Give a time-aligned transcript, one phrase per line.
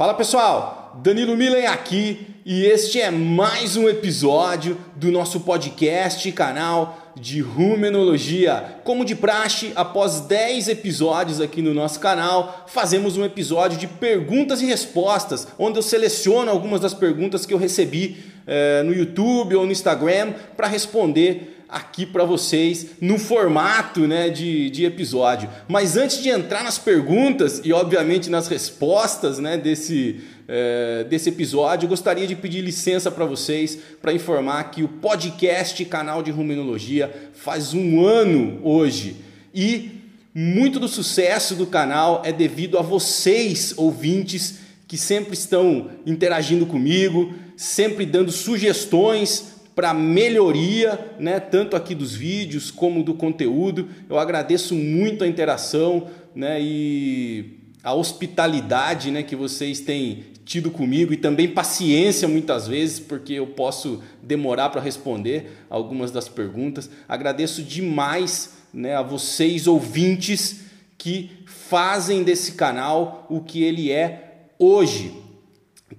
[0.00, 6.32] Fala pessoal, Danilo Milen aqui e este é mais um episódio do nosso podcast e
[6.32, 8.76] canal de Rumenologia.
[8.82, 14.62] Como de praxe, após 10 episódios aqui no nosso canal, fazemos um episódio de perguntas
[14.62, 19.66] e respostas, onde eu seleciono algumas das perguntas que eu recebi eh, no YouTube ou
[19.66, 25.48] no Instagram para responder aqui para vocês no formato né, de, de episódio.
[25.68, 31.88] Mas antes de entrar nas perguntas e, obviamente, nas respostas né, desse, é, desse episódio,
[31.88, 37.72] gostaria de pedir licença para vocês para informar que o podcast Canal de Ruminologia faz
[37.72, 39.16] um ano hoje
[39.54, 40.00] e
[40.34, 47.34] muito do sucesso do canal é devido a vocês, ouvintes, que sempre estão interagindo comigo,
[47.56, 53.88] sempre dando sugestões para melhoria, né, tanto aqui dos vídeos como do conteúdo.
[54.10, 61.14] Eu agradeço muito a interação, né, e a hospitalidade, né, que vocês têm tido comigo
[61.14, 66.90] e também paciência muitas vezes, porque eu posso demorar para responder algumas das perguntas.
[67.08, 70.60] Agradeço demais, né, a vocês ouvintes
[70.98, 75.29] que fazem desse canal o que ele é hoje.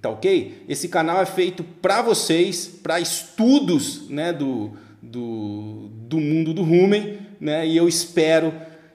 [0.02, 0.64] Tá ok?
[0.68, 7.18] Esse canal é feito para vocês, para estudos né, do, do, do mundo do rumen,
[7.40, 8.52] né, e eu espero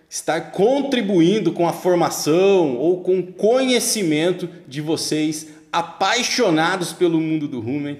[0.09, 7.61] estar contribuindo com a formação ou com o conhecimento de vocês apaixonados pelo mundo do
[7.61, 7.99] rumen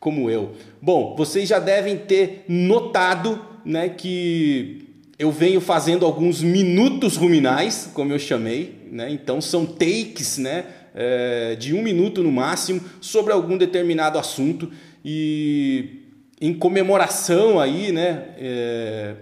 [0.00, 0.52] como eu.
[0.82, 8.12] Bom, vocês já devem ter notado né, que eu venho fazendo alguns minutos ruminais, como
[8.12, 9.10] eu chamei, né?
[9.10, 10.64] então são takes, né?
[11.00, 14.68] É, de um minuto no máximo sobre algum determinado assunto
[15.04, 16.02] e
[16.40, 19.14] em comemoração aí, né, é,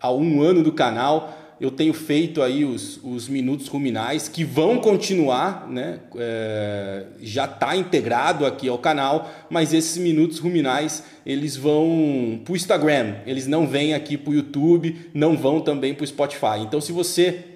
[0.00, 4.78] a um ano do canal, eu tenho feito aí os, os minutos ruminais que vão
[4.78, 6.00] continuar, né?
[6.16, 12.56] É, já está integrado aqui ao canal, mas esses minutos ruminais eles vão para o
[12.56, 16.58] Instagram, eles não vêm aqui para o YouTube, não vão também para o Spotify.
[16.60, 17.53] Então, se você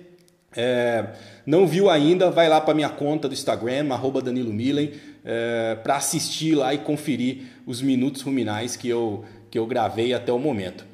[0.56, 1.04] é,
[1.44, 4.92] não viu ainda, vai lá para minha conta do Instagram, arroba Danilo Milen,
[5.24, 10.32] é, para assistir lá e conferir os minutos ruminais que eu, que eu gravei até
[10.32, 10.84] o momento.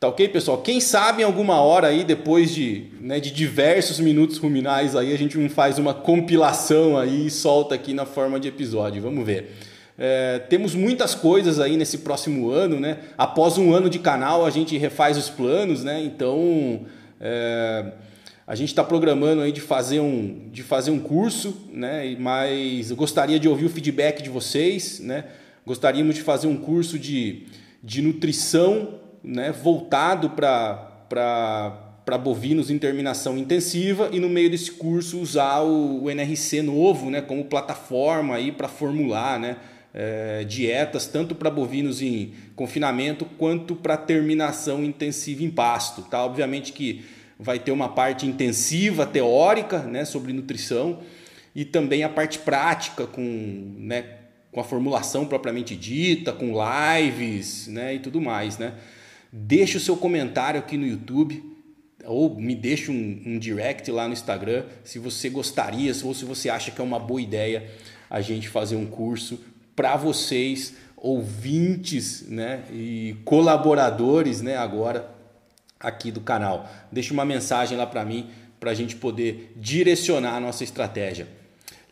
[0.00, 0.58] Tá ok, pessoal?
[0.58, 5.18] Quem sabe em alguma hora aí, depois de, né, de diversos minutos ruminais aí, a
[5.18, 9.00] gente faz uma compilação aí e solta aqui na forma de episódio.
[9.00, 9.54] Vamos ver.
[9.96, 12.98] É, temos muitas coisas aí nesse próximo ano, né?
[13.16, 16.02] Após um ano de canal, a gente refaz os planos, né?
[16.02, 16.84] Então.
[17.20, 17.92] É,
[18.46, 22.14] a gente está programando aí de fazer um, de fazer um curso, né?
[22.18, 25.00] mas eu gostaria de ouvir o feedback de vocês.
[25.00, 25.24] Né?
[25.64, 27.44] Gostaríamos de fazer um curso de,
[27.82, 29.50] de nutrição né?
[29.50, 36.60] voltado para bovinos em terminação intensiva e no meio desse curso usar o, o NRC
[36.60, 37.22] novo né?
[37.22, 39.56] como plataforma para formular né?
[39.96, 46.02] É, dietas tanto para bovinos em confinamento quanto para terminação intensiva em pasto.
[46.02, 46.22] Tá?
[46.24, 47.04] Obviamente que
[47.38, 51.00] vai ter uma parte intensiva, teórica, né, sobre nutrição
[51.54, 54.04] e também a parte prática com, né,
[54.52, 58.74] com a formulação propriamente dita, com lives, né, e tudo mais, né.
[59.32, 61.42] Deixe o seu comentário aqui no YouTube
[62.04, 66.48] ou me deixe um, um direct lá no Instagram se você gostaria ou se você
[66.48, 67.68] acha que é uma boa ideia
[68.08, 69.40] a gente fazer um curso
[69.74, 75.13] para vocês ouvintes, né, e colaboradores, né, agora
[75.84, 76.68] aqui do canal.
[76.90, 81.28] Deixe uma mensagem lá para mim para a gente poder direcionar a nossa estratégia.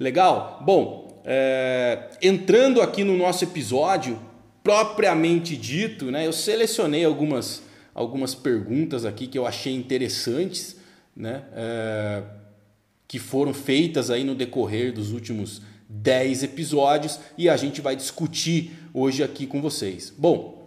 [0.00, 0.62] Legal?
[0.64, 4.18] Bom, é, entrando aqui no nosso episódio
[4.62, 7.62] propriamente dito, né, eu selecionei algumas,
[7.94, 10.76] algumas perguntas aqui que eu achei interessantes,
[11.14, 12.22] né, é,
[13.06, 18.72] que foram feitas aí no decorrer dos últimos 10 episódios e a gente vai discutir
[18.94, 20.12] hoje aqui com vocês.
[20.16, 20.61] Bom,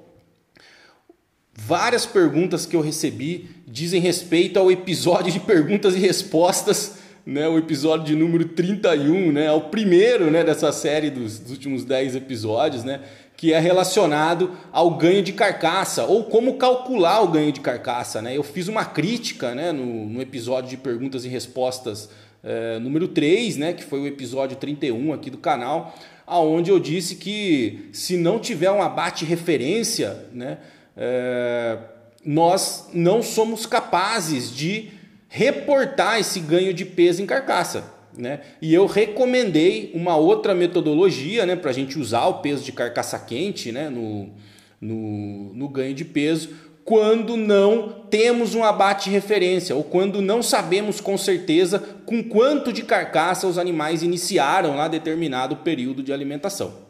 [1.58, 7.58] Várias perguntas que eu recebi dizem respeito ao episódio de perguntas e respostas, né, o
[7.58, 12.84] episódio de número 31, né, o primeiro né, dessa série dos, dos últimos 10 episódios,
[12.84, 13.00] né,
[13.38, 18.22] que é relacionado ao ganho de carcaça ou como calcular o ganho de carcaça.
[18.22, 18.36] Né?
[18.36, 22.10] Eu fiz uma crítica né, no, no episódio de perguntas e respostas
[22.44, 25.96] é, número 3, né, que foi o episódio 31 aqui do canal,
[26.28, 30.58] aonde eu disse que se não tiver um abate referência, né,
[30.96, 31.78] é,
[32.26, 34.92] nós não somos capazes de
[35.28, 37.94] reportar esse ganho de peso em carcaça.
[38.18, 38.40] Né?
[38.62, 43.20] E eu recomendei uma outra metodologia né, para a gente usar o peso de carcaça
[43.20, 44.30] quente né, no,
[44.80, 46.50] no, no ganho de peso,
[46.86, 52.84] quando não temos um abate referência ou quando não sabemos com certeza com quanto de
[52.84, 56.85] carcaça os animais iniciaram lá determinado período de alimentação.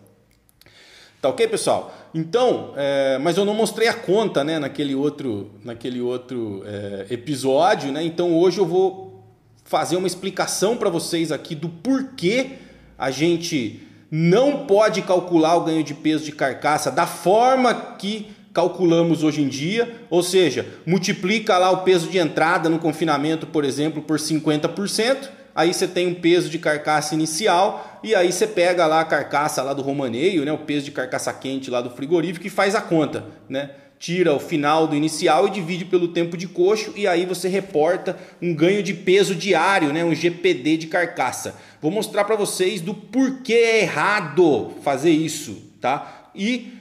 [1.26, 1.92] Tá ok, pessoal?
[2.14, 7.92] Então, é, mas eu não mostrei a conta né, naquele outro, naquele outro é, episódio,
[7.92, 8.04] né?
[8.04, 9.24] Então hoje eu vou
[9.64, 12.60] fazer uma explicação para vocês aqui do porquê
[12.96, 13.82] a gente
[14.12, 19.48] não pode calcular o ganho de peso de carcaça da forma que calculamos hoje em
[19.48, 25.28] dia, ou seja, multiplica lá o peso de entrada no confinamento, por exemplo, por 50%,
[25.56, 29.64] aí você tem um peso de carcaça inicial e aí você pega lá a carcaça
[29.64, 32.82] lá do romaneio, né, o peso de carcaça quente lá do frigorífico e faz a
[32.82, 33.72] conta, né?
[33.98, 38.18] Tira o final do inicial e divide pelo tempo de coxo e aí você reporta
[38.42, 41.56] um ganho de peso diário, né, um GPD de carcaça.
[41.82, 46.30] Vou mostrar para vocês do porquê é errado fazer isso, tá?
[46.36, 46.74] E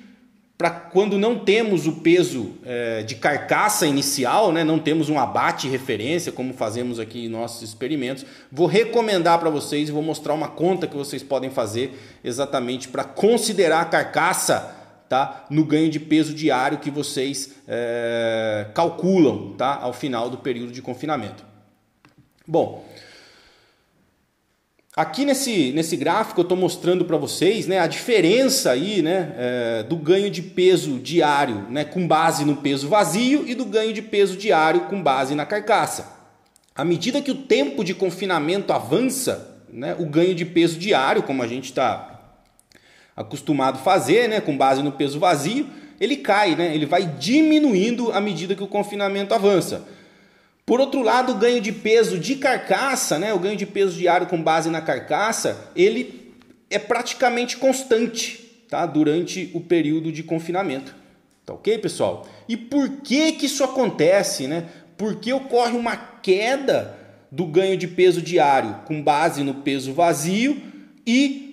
[0.57, 5.69] para quando não temos o peso é, de carcaça inicial, né, não temos um abate
[5.69, 10.49] referência, como fazemos aqui em nossos experimentos, vou recomendar para vocês e vou mostrar uma
[10.49, 14.77] conta que vocês podem fazer exatamente para considerar a carcaça
[15.09, 20.71] tá, no ganho de peso diário que vocês é, calculam tá, ao final do período
[20.71, 21.45] de confinamento.
[22.47, 22.85] Bom,
[24.97, 29.83] Aqui nesse, nesse gráfico eu estou mostrando para vocês né, a diferença aí, né, é,
[29.83, 34.01] do ganho de peso diário né, com base no peso vazio e do ganho de
[34.01, 36.15] peso diário com base na carcaça.
[36.73, 41.43] À medida que o tempo de confinamento avança, né, o ganho de peso diário, como
[41.43, 42.37] a gente está
[43.17, 45.69] acostumado a fazer, né, com base no peso vazio,
[46.01, 49.83] ele cai, né, ele vai diminuindo à medida que o confinamento avança.
[50.67, 54.27] Por outro lado, o ganho de peso de carcaça, né, o ganho de peso diário
[54.27, 56.33] com base na carcaça, ele
[56.71, 58.39] é praticamente constante
[58.69, 60.95] tá, durante o período de confinamento.
[61.45, 62.27] Tá ok, pessoal?
[62.49, 64.47] E por que, que isso acontece?
[64.47, 64.67] Né?
[64.97, 66.99] Por que ocorre uma queda
[67.31, 70.57] do ganho de peso diário com base no peso vazio
[71.07, 71.45] e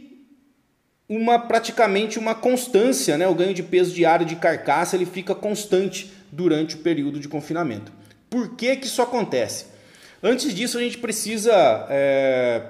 [1.09, 3.27] uma praticamente uma constância, né?
[3.27, 7.91] O ganho de peso diário de carcaça ele fica constante durante o período de confinamento.
[8.31, 9.65] Por que, que isso acontece?
[10.23, 11.51] Antes disso, a gente precisa
[11.89, 12.63] é,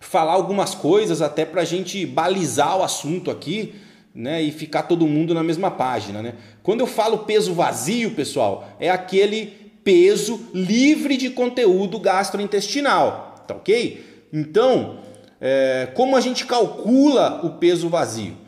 [0.00, 3.74] falar algumas coisas até para a gente balizar o assunto aqui
[4.14, 6.22] né, e ficar todo mundo na mesma página.
[6.22, 6.36] Né?
[6.62, 14.26] Quando eu falo peso vazio, pessoal, é aquele peso livre de conteúdo gastrointestinal, tá ok?
[14.32, 15.00] Então,
[15.38, 18.38] é, como a gente calcula o peso vazio?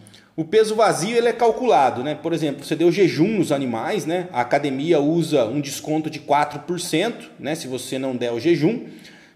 [0.40, 2.14] O peso vazio ele é calculado, né?
[2.14, 4.26] Por exemplo, você deu jejum nos animais, né?
[4.32, 7.54] A academia usa um desconto de 4%, né?
[7.54, 8.86] Se você não der o jejum.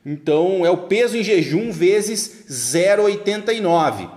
[0.06, 4.08] Então é o peso em jejum vezes 0,89.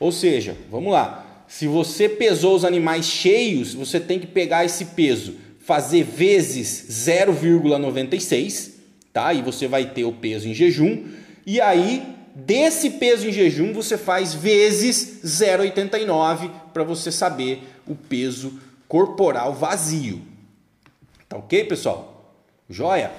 [0.00, 1.44] Ou seja, vamos lá.
[1.46, 8.70] Se você pesou os animais cheios, você tem que pegar esse peso, fazer vezes 0,96,
[9.12, 9.34] tá?
[9.34, 11.04] E você vai ter o peso em jejum.
[11.44, 18.58] E aí desse peso em jejum você faz vezes 0,89 para você saber o peso
[18.88, 20.22] corporal vazio.
[21.28, 22.34] Tá ok, pessoal?
[22.68, 23.12] Joia?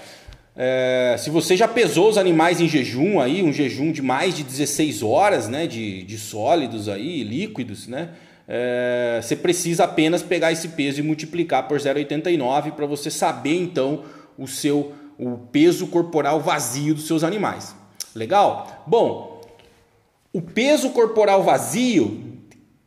[0.57, 4.43] É, se você já pesou os animais em jejum aí, um jejum de mais de
[4.43, 8.11] 16 horas, né, de, de sólidos aí, líquidos, né,
[8.47, 14.03] é, você precisa apenas pegar esse peso e multiplicar por 0,89 para você saber então
[14.37, 17.73] o seu o peso corporal vazio dos seus animais.
[18.15, 18.85] Legal?
[18.87, 19.41] Bom,
[20.31, 22.23] o peso corporal vazio,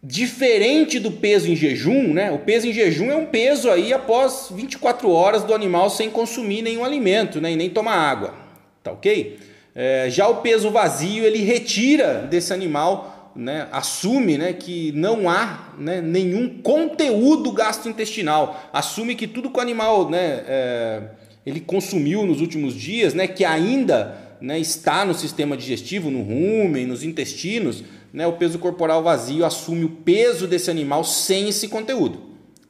[0.02, 2.30] diferente do peso em jejum, né?
[2.32, 6.62] O peso em jejum é um peso aí após 24 horas do animal sem consumir
[6.62, 7.52] nenhum alimento, né?
[7.52, 8.34] E nem tomar água,
[8.82, 9.38] tá ok?
[9.74, 13.68] É, já o peso vazio ele retira desse animal, né?
[13.70, 14.54] Assume, né?
[14.54, 16.00] Que não há né?
[16.00, 18.70] nenhum conteúdo gastrointestinal.
[18.72, 20.42] Assume que tudo que o animal, né?
[20.46, 21.02] É,
[21.44, 23.26] ele consumiu nos últimos dias, né?
[23.26, 29.02] Que ainda né, está no sistema digestivo, no rumen, nos intestinos, né, o peso corporal
[29.02, 32.28] vazio assume o peso desse animal sem esse conteúdo.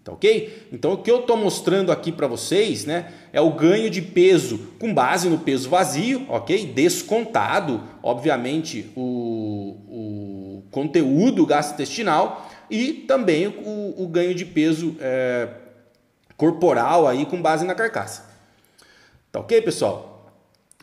[0.09, 0.69] Tá ok?
[0.73, 4.59] Então o que eu estou mostrando aqui para vocês né, é o ganho de peso
[4.79, 6.73] com base no peso vazio, ok?
[6.73, 15.49] Descontado, obviamente, o, o conteúdo gastrointestinal e também o, o ganho de peso é,
[16.39, 18.31] corporal aí com base na carcaça.
[19.31, 20.18] Tá ok, pessoal?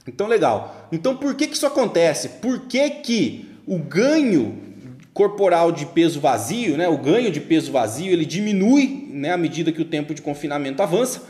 [0.07, 0.87] Então, legal.
[0.91, 2.29] Então, por que, que isso acontece?
[2.41, 4.61] Por que, que o ganho
[5.13, 9.71] corporal de peso vazio, né, o ganho de peso vazio, ele diminui né, à medida
[9.71, 11.23] que o tempo de confinamento avança?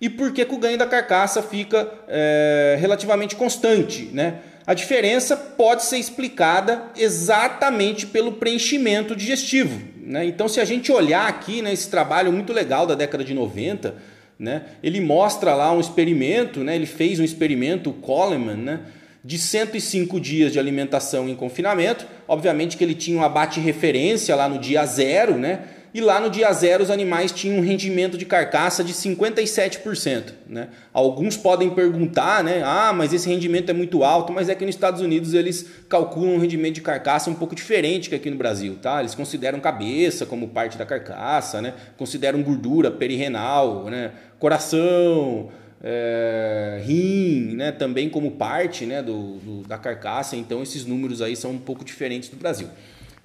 [0.00, 4.08] E por que, que o ganho da carcaça fica é, relativamente constante?
[4.12, 4.36] Né?
[4.66, 9.80] A diferença pode ser explicada exatamente pelo preenchimento digestivo.
[10.00, 10.24] Né?
[10.24, 13.94] Então, se a gente olhar aqui, né, esse trabalho muito legal da década de 90,
[14.42, 18.80] né, ele mostra lá um experimento, né, ele fez um experimento, o Coleman, né,
[19.24, 22.04] de 105 dias de alimentação em confinamento.
[22.26, 25.60] Obviamente que ele tinha um abate referência lá no dia zero, né?
[25.94, 30.32] E lá no dia zero os animais tinham um rendimento de carcaça de 57%.
[30.48, 30.68] Né?
[30.92, 32.62] Alguns podem perguntar, né?
[32.64, 36.36] Ah, mas esse rendimento é muito alto, mas é que nos Estados Unidos eles calculam
[36.36, 38.78] um rendimento de carcaça um pouco diferente que aqui no Brasil.
[38.80, 39.00] Tá?
[39.00, 41.74] Eles consideram cabeça como parte da carcaça, né?
[41.98, 44.12] consideram gordura perirenal, né?
[44.38, 45.50] coração,
[45.82, 51.34] é, rim, né, também como parte né, do, do, da carcaça, então esses números aí
[51.34, 52.68] são um pouco diferentes do Brasil.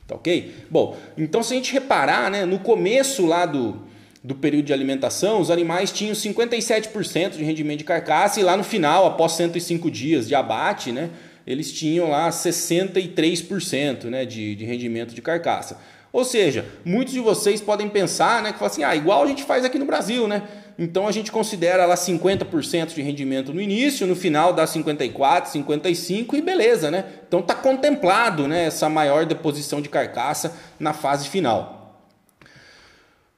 [0.08, 0.54] Tá ok?
[0.70, 3.82] Bom, então se a gente reparar, né, no começo lá do,
[4.24, 8.64] do período de alimentação, os animais tinham 57% de rendimento de carcaça e lá no
[8.64, 11.10] final, após 105 dias de abate, né,
[11.46, 15.78] eles tinham lá 63% né, de, de rendimento de carcaça.
[16.12, 19.66] Ou seja, muitos de vocês podem pensar né, que assim, ah, igual a gente faz
[19.66, 20.44] aqui no Brasil, né?
[20.78, 26.36] Então a gente considera lá 50% de rendimento no início, no final dá 54, 55
[26.36, 27.06] e beleza, né?
[27.28, 32.06] Então está contemplado né, essa maior deposição de carcaça na fase final.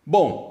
[0.05, 0.49] Bom,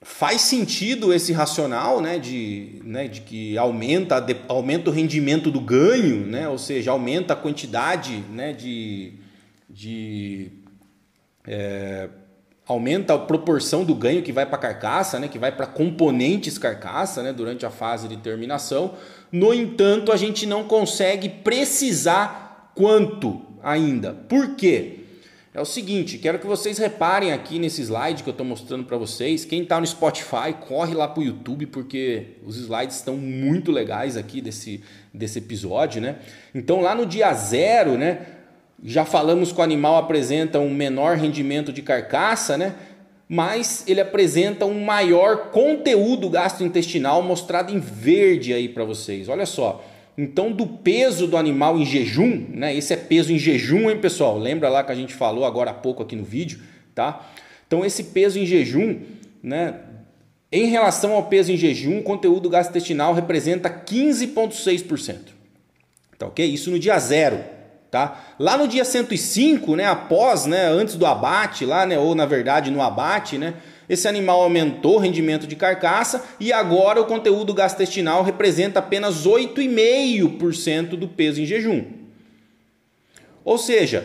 [0.00, 5.60] faz sentido esse racional né, de, né, de que aumenta, de, aumenta o rendimento do
[5.60, 9.14] ganho, né, ou seja, aumenta a quantidade né, de,
[9.68, 10.52] de
[11.44, 12.08] é,
[12.66, 17.22] aumenta a proporção do ganho que vai para carcaça, né, que vai para componentes carcaça
[17.22, 18.94] né, durante a fase de terminação.
[19.30, 24.12] No entanto, a gente não consegue precisar quanto ainda.
[24.12, 25.00] Por quê?
[25.54, 28.98] É o seguinte, quero que vocês reparem aqui nesse slide que eu estou mostrando para
[28.98, 29.42] vocês.
[29.42, 34.18] Quem está no Spotify, corre lá para o YouTube, porque os slides estão muito legais
[34.18, 34.82] aqui desse,
[35.14, 36.02] desse episódio.
[36.02, 36.16] Né?
[36.54, 38.35] Então, lá no dia zero, né,
[38.82, 42.74] já falamos que o animal apresenta um menor rendimento de carcaça, né?
[43.28, 49.28] mas ele apresenta um maior conteúdo gastrointestinal mostrado em verde aí para vocês.
[49.28, 49.84] Olha só.
[50.16, 52.74] Então, do peso do animal em jejum, né?
[52.74, 54.38] Esse é peso em jejum, hein, pessoal?
[54.38, 56.60] Lembra lá que a gente falou agora há pouco aqui no vídeo,
[56.94, 57.28] tá?
[57.66, 59.00] Então, esse peso em jejum,
[59.42, 59.74] né?
[60.50, 65.16] Em relação ao peso em jejum, o conteúdo gastrointestinal representa 15,6%.
[66.16, 66.46] Tá ok?
[66.46, 67.55] Isso no dia zero.
[67.90, 68.34] Tá?
[68.38, 72.70] Lá no dia 105, né, após, né, antes do abate, lá, né, ou na verdade
[72.70, 73.54] no abate, né,
[73.88, 80.96] esse animal aumentou o rendimento de carcaça e agora o conteúdo gastrointestinal representa apenas 8,5%
[80.96, 81.84] do peso em jejum.
[83.44, 84.04] Ou seja,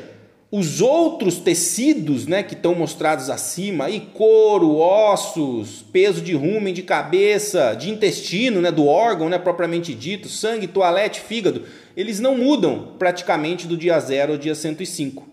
[0.52, 6.84] os outros tecidos né, que estão mostrados acima, aí, couro, ossos, peso de rumen, de
[6.84, 11.64] cabeça, de intestino, né, do órgão né, propriamente dito, sangue, toalete, fígado,
[11.96, 15.28] eles não mudam praticamente do dia 0 ao dia 105.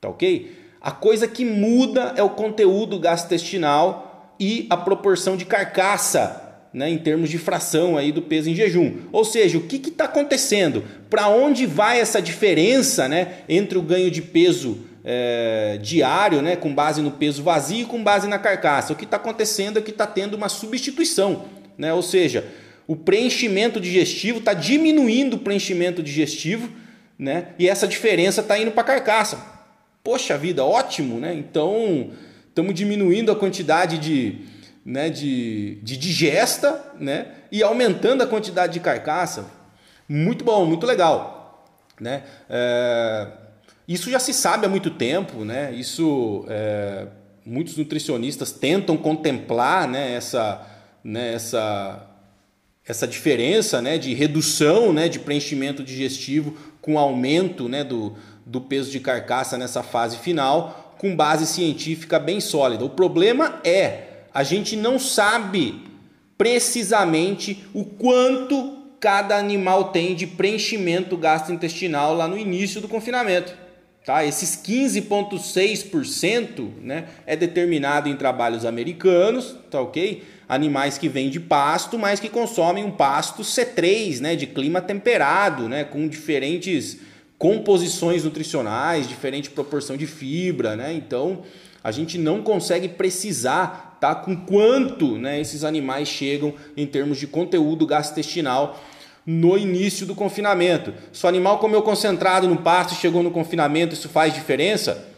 [0.00, 0.50] Tá ok?
[0.80, 6.42] A coisa que muda é o conteúdo gastrointestinal e a proporção de carcaça,
[6.74, 8.94] né, em termos de fração aí do peso em jejum.
[9.12, 10.82] Ou seja, o que está acontecendo?
[11.08, 16.74] Para onde vai essa diferença né, entre o ganho de peso é, diário, né, com
[16.74, 18.92] base no peso vazio e com base na carcaça?
[18.92, 21.44] O que está acontecendo é que está tendo uma substituição.
[21.78, 21.94] Né?
[21.94, 22.44] Ou seja,
[22.92, 26.68] o preenchimento digestivo está diminuindo o preenchimento digestivo,
[27.18, 27.46] né?
[27.58, 29.42] E essa diferença está indo para a carcaça.
[30.04, 31.32] Poxa vida, ótimo, né?
[31.32, 32.10] Então
[32.46, 34.40] estamos diminuindo a quantidade de,
[34.84, 37.28] né, de, de digesta, né?
[37.50, 39.46] E aumentando a quantidade de carcaça.
[40.06, 41.66] Muito bom, muito legal,
[41.98, 42.24] né?
[42.50, 43.26] É,
[43.88, 45.72] isso já se sabe há muito tempo, né?
[45.72, 47.06] Isso é,
[47.42, 50.12] muitos nutricionistas tentam contemplar, né?
[50.12, 50.60] Essa,
[51.02, 51.32] né?
[51.32, 52.11] Essa
[52.86, 58.90] essa diferença né, de redução né, de preenchimento digestivo com aumento né, do, do peso
[58.90, 62.84] de carcaça nessa fase final, com base científica bem sólida.
[62.84, 65.80] O problema é a gente não sabe
[66.36, 73.62] precisamente o quanto cada animal tem de preenchimento gastrointestinal lá no início do confinamento.
[74.04, 74.24] Tá?
[74.24, 80.24] Esses 15,6% né, é determinado em trabalhos americanos, tá ok?
[80.52, 85.66] Animais que vêm de pasto, mas que consomem um pasto C3, né, de clima temperado,
[85.66, 86.98] né, com diferentes
[87.38, 90.92] composições nutricionais, diferente proporção de fibra, né?
[90.92, 91.42] Então,
[91.82, 97.26] a gente não consegue precisar tá, com quanto né, esses animais chegam em termos de
[97.26, 98.78] conteúdo gastrointestinal
[99.24, 100.92] no início do confinamento.
[101.14, 105.08] Se o animal comeu concentrado no pasto e chegou no confinamento, isso faz diferença?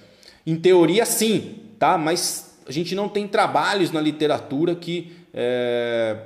[0.47, 1.99] Em teoria, sim, tá?
[1.99, 6.17] Mas a gente não tem trabalhos na literatura que é,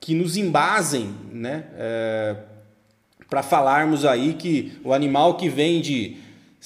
[0.00, 2.36] que nos embasem né, é,
[3.30, 6.16] para falarmos aí que o animal que vem de,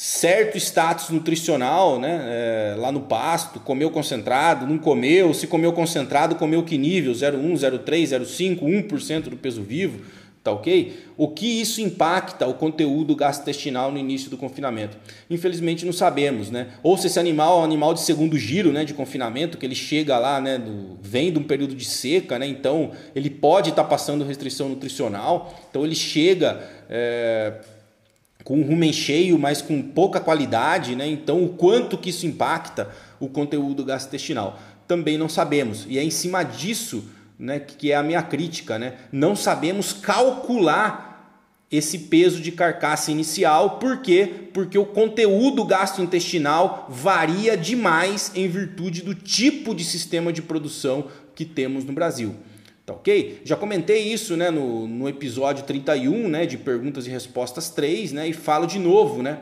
[0.02, 6.36] certo status nutricional né, é, lá no pasto, comeu concentrado, não comeu, se comeu concentrado,
[6.36, 7.12] comeu que nível?
[7.12, 10.00] 0,1, 0,3, 0,5, 1% do peso vivo,
[10.42, 10.98] tá ok?
[11.16, 14.96] O que isso impacta o conteúdo gastrointestinal no início do confinamento?
[15.28, 16.68] Infelizmente não sabemos, né?
[16.82, 19.74] Ou se esse animal é um animal de segundo giro né, de confinamento, que ele
[19.74, 22.46] chega lá, né, do, vem de um período de seca, né?
[22.46, 26.68] Então ele pode estar tá passando restrição nutricional, então ele chega.
[26.88, 27.60] É,
[28.42, 31.06] com um rumen cheio, mas com pouca qualidade, né?
[31.06, 32.88] Então, o quanto que isso impacta
[33.20, 34.58] o conteúdo gastrointestinal?
[34.88, 35.86] Também não sabemos.
[35.88, 37.04] E é em cima disso,
[37.40, 38.94] né, que é a minha crítica, né?
[39.10, 41.10] Não sabemos calcular
[41.70, 44.28] esse peso de carcaça inicial, por quê?
[44.52, 51.44] Porque o conteúdo gastrointestinal varia demais em virtude do tipo de sistema de produção que
[51.44, 52.34] temos no Brasil.
[52.84, 53.40] Tá ok?
[53.44, 58.28] Já comentei isso né, no, no episódio 31 né, de perguntas e respostas 3 né,
[58.28, 59.22] e falo de novo.
[59.22, 59.38] Né?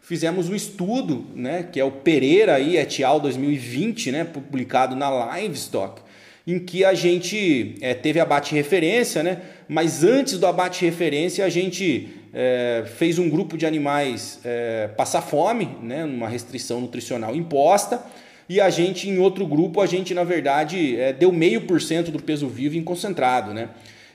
[0.00, 3.18] Fizemos um estudo, né, que é o Pereira aí, et al.
[3.18, 6.00] 2020, né, publicado na Livestock,
[6.46, 11.48] em que a gente é, teve abate referência, né, mas antes do abate referência a
[11.48, 18.04] gente é, fez um grupo de animais é, passar fome, né, numa restrição nutricional imposta
[18.48, 22.10] e a gente, em outro grupo, a gente, na verdade, é, deu meio por cento
[22.10, 23.70] do peso vivo em concentrado, né?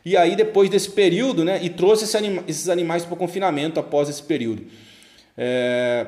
[0.06, 3.80] E aí, depois desse período, né, e trouxe esse anima esses animais para o confinamento
[3.80, 4.64] após esse período.
[5.38, 6.06] É...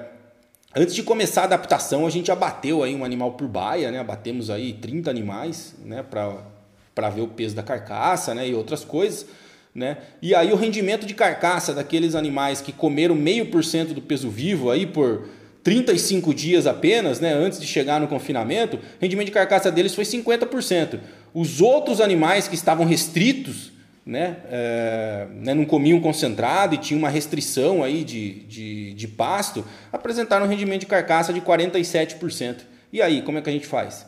[0.76, 3.98] Antes de começar a adaptação, a gente abateu aí um animal por baia, né?
[3.98, 9.26] Abatemos aí 30 animais, né, para ver o peso da carcaça, né, e outras coisas,
[9.74, 9.98] né?
[10.22, 14.30] E aí o rendimento de carcaça daqueles animais que comeram meio por cento do peso
[14.30, 15.28] vivo aí por
[15.64, 20.06] 35 dias apenas, né, antes de chegar no confinamento, o rendimento de carcaça deles foi
[20.06, 21.00] 50%.
[21.34, 23.72] Os outros animais que estavam restritos,
[24.06, 29.64] né, é, né, não comiam concentrado e tinha uma restrição aí de, de, de pasto,
[29.92, 32.62] apresentaram um rendimento de carcaça de 47%.
[32.92, 34.06] E aí, como é que a gente faz?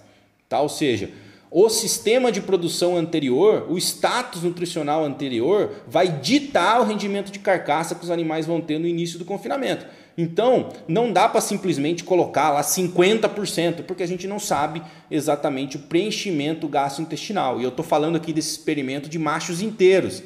[0.50, 0.60] Tá?
[0.60, 1.10] Ou seja,
[1.52, 7.94] o sistema de produção anterior, o status nutricional anterior, vai ditar o rendimento de carcaça
[7.94, 9.86] que os animais vão ter no início do confinamento.
[10.18, 15.80] Então, não dá para simplesmente colocar lá 50%, porque a gente não sabe exatamente o
[15.80, 17.60] preenchimento gastrointestinal.
[17.60, 20.22] E eu estou falando aqui desse experimento de machos inteiros.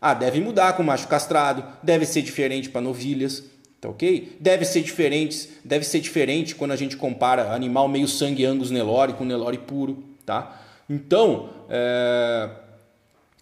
[0.00, 3.44] Ah, deve mudar com macho castrado, deve ser diferente para novilhas,
[3.80, 4.36] tá ok?
[4.40, 9.12] Deve ser diferente, deve ser diferente quando a gente compara animal meio sangue Angus Nelore
[9.12, 10.60] com Nelore puro, tá?
[10.90, 12.50] Então, é,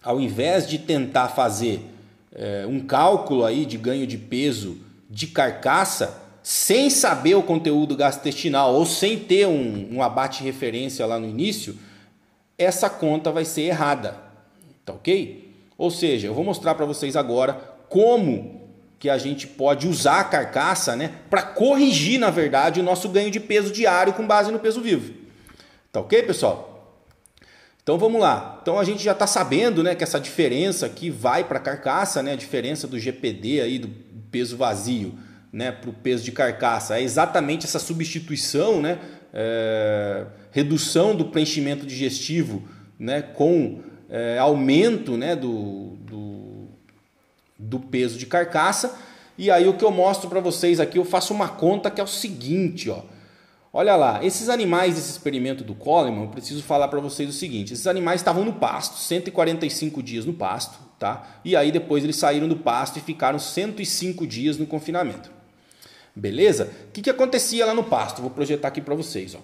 [0.03, 1.81] ao invés de tentar fazer
[2.33, 4.77] é, um cálculo aí de ganho de peso
[5.11, 11.19] de carcaça sem saber o conteúdo gastrointestinal ou sem ter um, um abate referência lá
[11.19, 11.77] no início,
[12.57, 14.15] essa conta vai ser errada,
[14.85, 15.53] tá ok?
[15.77, 17.53] Ou seja, eu vou mostrar para vocês agora
[17.89, 18.61] como
[18.97, 23.29] que a gente pode usar a carcaça né, para corrigir, na verdade, o nosso ganho
[23.29, 25.13] de peso diário com base no peso vivo.
[25.91, 26.70] Tá ok, pessoal?
[27.83, 28.59] Então vamos lá.
[28.61, 32.21] Então a gente já está sabendo né, que essa diferença aqui vai para a carcaça,
[32.21, 33.89] né, a diferença do GPD aí, do
[34.29, 35.17] peso vazio
[35.51, 36.97] né, para o peso de carcaça.
[36.97, 38.99] É exatamente essa substituição, né,
[39.33, 42.63] é, redução do preenchimento digestivo
[42.97, 46.67] né, com é, aumento né, do, do,
[47.57, 48.95] do peso de carcaça.
[49.37, 52.03] E aí o que eu mostro para vocês aqui, eu faço uma conta que é
[52.03, 53.01] o seguinte, ó.
[53.73, 57.73] Olha lá, esses animais desse experimento do Coleman, eu preciso falar para vocês o seguinte:
[57.73, 61.39] esses animais estavam no pasto, 145 dias no pasto, tá?
[61.45, 65.31] E aí depois eles saíram do pasto e ficaram 105 dias no confinamento.
[66.13, 66.69] Beleza?
[66.89, 68.21] O que, que acontecia lá no pasto?
[68.21, 69.33] Vou projetar aqui para vocês.
[69.35, 69.39] Ó.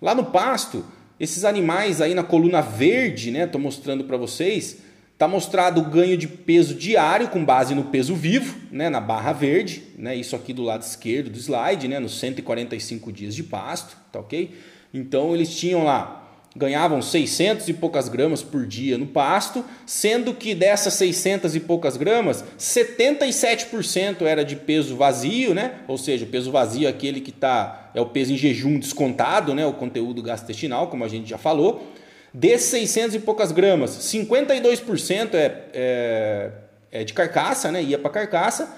[0.00, 0.84] Lá no pasto,
[1.18, 3.44] esses animais aí na coluna verde, né?
[3.44, 4.78] Estou mostrando para vocês.
[5.16, 9.32] Está mostrado o ganho de peso diário com base no peso vivo, né, na barra
[9.32, 13.96] verde, né, isso aqui do lado esquerdo do slide, né, nos 145 dias de pasto,
[14.12, 14.54] tá ok?
[14.92, 16.24] Então eles tinham lá
[16.54, 21.98] ganhavam 600 e poucas gramas por dia no pasto, sendo que dessas 600 e poucas
[21.98, 25.80] gramas, 77% era de peso vazio, né?
[25.86, 29.54] Ou seja, o peso vazio é aquele que tá é o peso em jejum descontado,
[29.54, 29.66] né?
[29.66, 31.92] O conteúdo gastrointestinal, como a gente já falou.
[32.38, 36.50] Desses 600 e poucas gramas, 52% é, é,
[36.92, 37.82] é de carcaça, né?
[37.82, 38.76] Ia para carcaça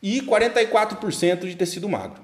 [0.00, 2.22] e 44% de tecido magro.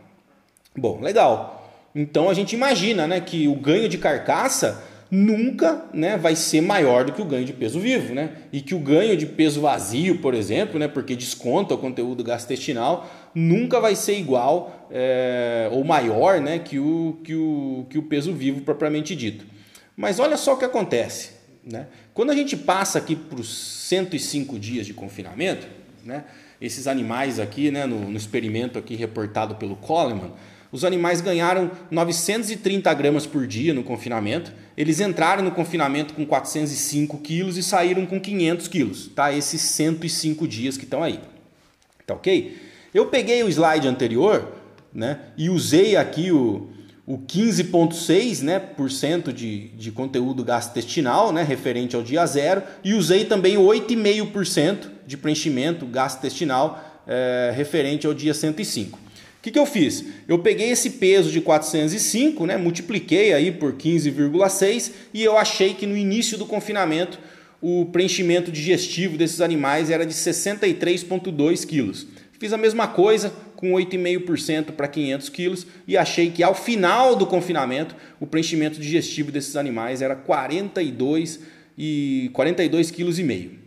[0.76, 1.74] Bom, legal.
[1.92, 4.80] Então a gente imagina né, que o ganho de carcaça
[5.10, 8.14] nunca né, vai ser maior do que o ganho de peso vivo.
[8.14, 8.30] Né?
[8.52, 13.10] E que o ganho de peso vazio, por exemplo, né, porque desconta o conteúdo gastrointestinal,
[13.34, 18.32] nunca vai ser igual é, ou maior né, que, o, que, o, que o peso
[18.32, 19.44] vivo propriamente dito.
[19.96, 21.30] Mas olha só o que acontece.
[21.64, 21.86] Né?
[22.14, 23.48] Quando a gente passa aqui para os
[23.88, 25.66] 105 dias de confinamento,
[26.04, 26.24] né,
[26.60, 30.32] esses animais aqui, né, no, no experimento aqui reportado pelo Coleman,
[30.72, 34.52] os animais ganharam 930 gramas por dia no confinamento.
[34.76, 39.32] Eles entraram no confinamento com 405 quilos e saíram com 500 quilos, tá?
[39.32, 41.18] Esses 105 dias que estão aí,
[42.06, 42.56] tá ok?
[42.94, 44.52] Eu peguei o slide anterior,
[44.92, 46.68] né, e usei aqui o,
[47.10, 52.94] o 15,6% né, por cento de, de conteúdo gastrointestinal, né, referente ao dia zero, e
[52.94, 58.96] usei também 8,5% de preenchimento gastrointestinal é, referente ao dia 105.
[58.96, 59.00] O
[59.42, 60.04] que, que eu fiz?
[60.28, 65.86] Eu peguei esse peso de 405, né, multipliquei aí por 15,6 e eu achei que
[65.86, 67.18] no início do confinamento
[67.60, 72.06] o preenchimento digestivo desses animais era de 63,2 quilos.
[72.40, 77.26] Fiz a mesma coisa com 8,5% para 500 quilos e achei que ao final do
[77.26, 81.40] confinamento o preenchimento digestivo desses animais era 42
[81.76, 83.58] e 42 quilos e meio.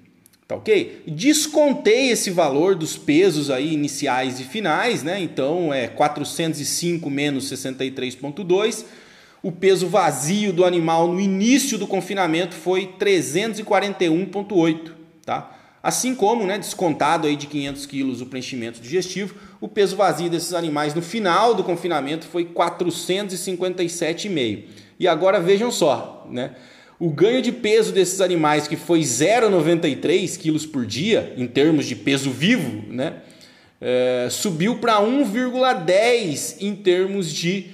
[0.48, 1.04] Tá ok?
[1.06, 5.22] Descontei esse valor dos pesos aí iniciais e finais, né?
[5.22, 8.86] Então é 405 menos 63,2.
[9.44, 15.60] O peso vazio do animal no início do confinamento foi 341,8, tá?
[15.84, 20.54] Assim como, né, descontado aí de 500 quilos o preenchimento digestivo, o peso vazio desses
[20.54, 24.64] animais no final do confinamento foi 457,5.
[24.98, 26.52] E agora vejam só, né?
[26.98, 31.98] O ganho de peso desses animais, que foi 0,93 quilos por dia, em termos de
[31.98, 33.16] peso vivo, né?
[33.82, 37.72] É, subiu para 1,10 em termos de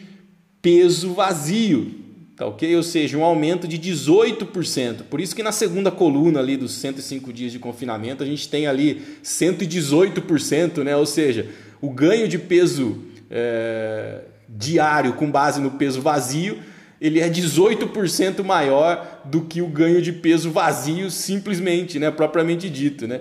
[0.64, 1.94] peso vazio.
[2.40, 2.74] Tá ok?
[2.78, 5.04] Ou seja, um aumento de 18%.
[5.10, 8.66] Por isso que na segunda coluna ali dos 105 dias de confinamento, a gente tem
[8.66, 10.96] ali 118%, né?
[10.96, 11.48] Ou seja,
[11.82, 16.60] o ganho de peso é, diário com base no peso vazio,
[17.02, 22.10] ele é 18% maior do que o ganho de peso vazio simplesmente, né?
[22.10, 23.20] Propriamente dito, né?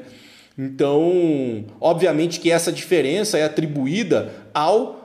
[0.56, 4.97] Então, obviamente que essa diferença é atribuída ao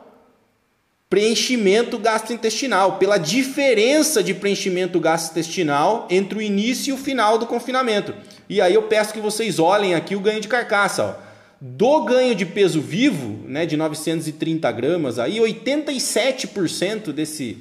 [1.14, 8.16] preenchimento gastrointestinal, pela diferença de preenchimento gastrointestinal entre o início e o final do confinamento.
[8.50, 11.04] E aí eu peço que vocês olhem aqui o ganho de carcaça.
[11.04, 11.14] Ó.
[11.62, 17.60] Do ganho de peso vivo, né, de 930 gramas, aí 87% desse,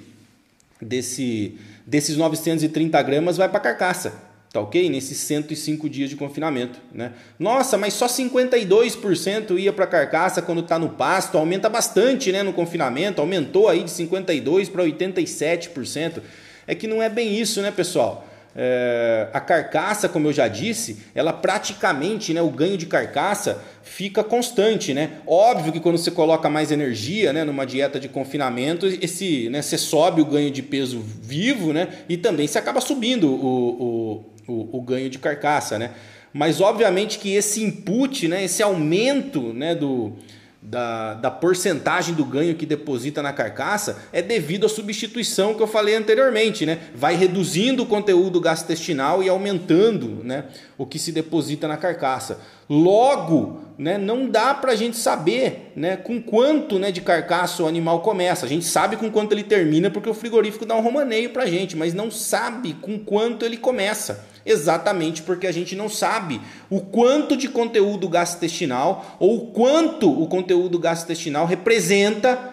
[0.80, 1.54] desse,
[1.86, 4.14] desses 930 gramas vai para carcaça.
[4.52, 4.90] Tá ok?
[4.90, 6.78] Nesses 105 dias de confinamento.
[6.92, 7.12] Né?
[7.38, 11.38] Nossa, mas só 52% ia para carcaça quando está no pasto.
[11.38, 13.22] Aumenta bastante né, no confinamento.
[13.22, 16.20] Aumentou aí de 52% para 87%.
[16.66, 18.28] É que não é bem isso, né, pessoal?
[18.54, 24.22] É, a carcaça, como eu já disse, ela praticamente, né, o ganho de carcaça fica
[24.22, 25.12] constante, né?
[25.26, 29.78] Óbvio que quando você coloca mais energia, né, numa dieta de confinamento, esse, né, você
[29.78, 31.88] sobe o ganho de peso vivo, né?
[32.06, 35.92] E também você acaba subindo o, o o, o ganho de carcaça, né?
[36.32, 40.16] Mas obviamente que esse input, né, esse aumento né, do,
[40.62, 45.66] da, da porcentagem do ganho que deposita na carcaça é devido à substituição que eu
[45.66, 46.78] falei anteriormente, né?
[46.94, 50.44] Vai reduzindo o conteúdo gastrointestinal e aumentando né,
[50.78, 52.40] o que se deposita na carcaça.
[52.70, 57.66] Logo, né, não dá para a gente saber né, com quanto né, de carcaça o
[57.66, 58.46] animal começa.
[58.46, 61.46] A gente sabe com quanto ele termina porque o frigorífico dá um romaneio para a
[61.46, 64.31] gente, mas não sabe com quanto ele começa.
[64.44, 70.26] Exatamente porque a gente não sabe o quanto de conteúdo gastrointestinal ou o quanto o
[70.26, 72.52] conteúdo gastrointestinal representa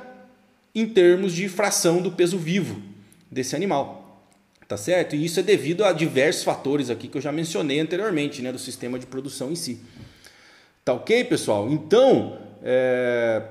[0.74, 2.82] em termos de fração do peso vivo
[3.32, 4.28] desse animal.
[4.68, 5.16] Tá certo?
[5.16, 8.60] E isso é devido a diversos fatores aqui que eu já mencionei anteriormente, né, do
[8.60, 9.80] sistema de produção em si.
[10.86, 11.72] Tá ok, pessoal?
[11.72, 13.42] Então, é...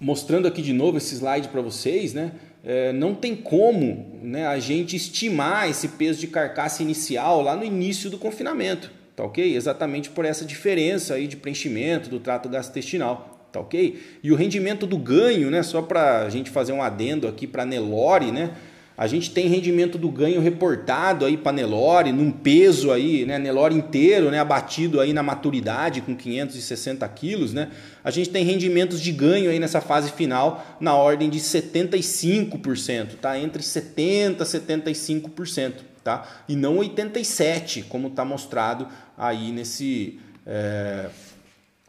[0.00, 2.32] mostrando aqui de novo esse slide para vocês, né?
[2.68, 7.64] É, não tem como né, a gente estimar esse peso de carcaça inicial lá no
[7.64, 9.56] início do confinamento, tá ok?
[9.56, 13.98] Exatamente por essa diferença aí de preenchimento do trato gastrointestinal, tá ok?
[14.22, 17.64] E o rendimento do ganho, né, só para a gente fazer um adendo aqui para
[17.64, 18.50] Nelore, né?
[18.98, 23.72] A gente tem rendimento do ganho reportado aí para Nelore, num peso aí, né, Nelore
[23.72, 27.70] inteiro, né, abatido aí na maturidade com 560 quilos, né?
[28.02, 33.38] A gente tem rendimentos de ganho aí nessa fase final na ordem de 75%, tá?
[33.38, 36.26] Entre 70 e 75%, tá?
[36.48, 41.08] E não 87, como está mostrado aí nesse, é,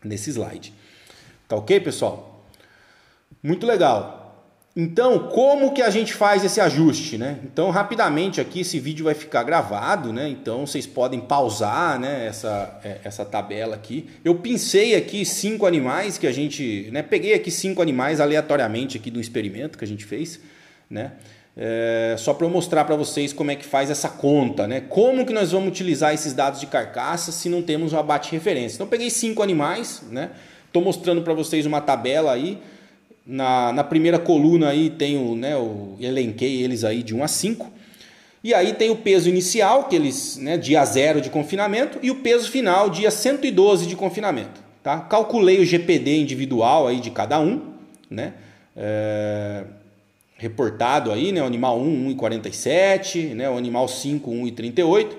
[0.03, 0.71] nesse slide.
[1.47, 2.45] Tá ok, pessoal?
[3.41, 4.18] Muito legal.
[4.81, 7.39] Então, como que a gente faz esse ajuste, né?
[7.43, 10.29] Então, rapidamente aqui esse vídeo vai ficar gravado, né?
[10.29, 12.25] Então, vocês podem pausar, né?
[12.25, 14.09] Essa, é, essa tabela aqui.
[14.23, 17.01] Eu pensei aqui cinco animais que a gente, né?
[17.03, 20.39] Peguei aqui cinco animais aleatoriamente aqui do experimento que a gente fez,
[20.89, 21.11] né?
[21.57, 24.79] É, só para eu mostrar para vocês como é que faz essa conta, né?
[24.87, 28.77] Como que nós vamos utilizar esses dados de carcaça se não temos um abate referência.
[28.77, 30.29] Então peguei cinco animais, né?
[30.67, 32.61] Estou mostrando para vocês uma tabela aí.
[33.31, 37.27] Na, na primeira coluna aí tem o, né, o elenquei eles aí de 1 a
[37.27, 37.71] 5.
[38.43, 42.15] E aí tem o peso inicial, que eles, né, dia zero de confinamento, e o
[42.15, 44.59] peso final, dia 112 de confinamento.
[44.81, 45.01] Tá?
[45.01, 47.73] Calculei o GPD individual aí de cada um,
[48.09, 48.33] né?
[48.75, 49.65] É,
[50.37, 51.43] reportado aí, né?
[51.43, 53.47] O animal 1, 1,47, né?
[53.49, 55.09] O animal 5, 1,38.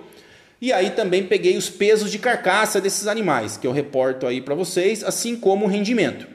[0.61, 4.55] E aí também peguei os pesos de carcaça desses animais, que eu reporto aí para
[4.55, 6.27] vocês, assim como o rendimento.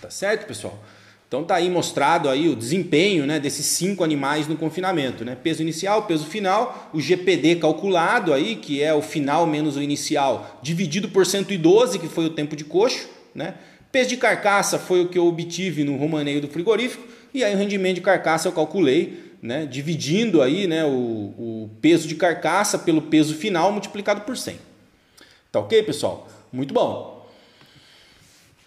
[0.00, 0.82] Tá certo, pessoal?
[1.30, 5.24] Então tá aí mostrado aí o desempenho né, desses cinco animais no confinamento.
[5.24, 5.36] Né?
[5.40, 10.58] Peso inicial, peso final, o GPD calculado aí, que é o final menos o inicial,
[10.60, 13.08] dividido por 112, que foi o tempo de coxo.
[13.32, 13.54] Né?
[13.92, 17.06] Peso de carcaça foi o que eu obtive no romaneio do frigorífico.
[17.32, 22.08] E aí o rendimento de carcaça eu calculei, né, dividindo aí né, o, o peso
[22.08, 24.56] de carcaça pelo peso final multiplicado por 100.
[25.52, 26.28] Tá ok, pessoal?
[26.52, 27.19] Muito bom.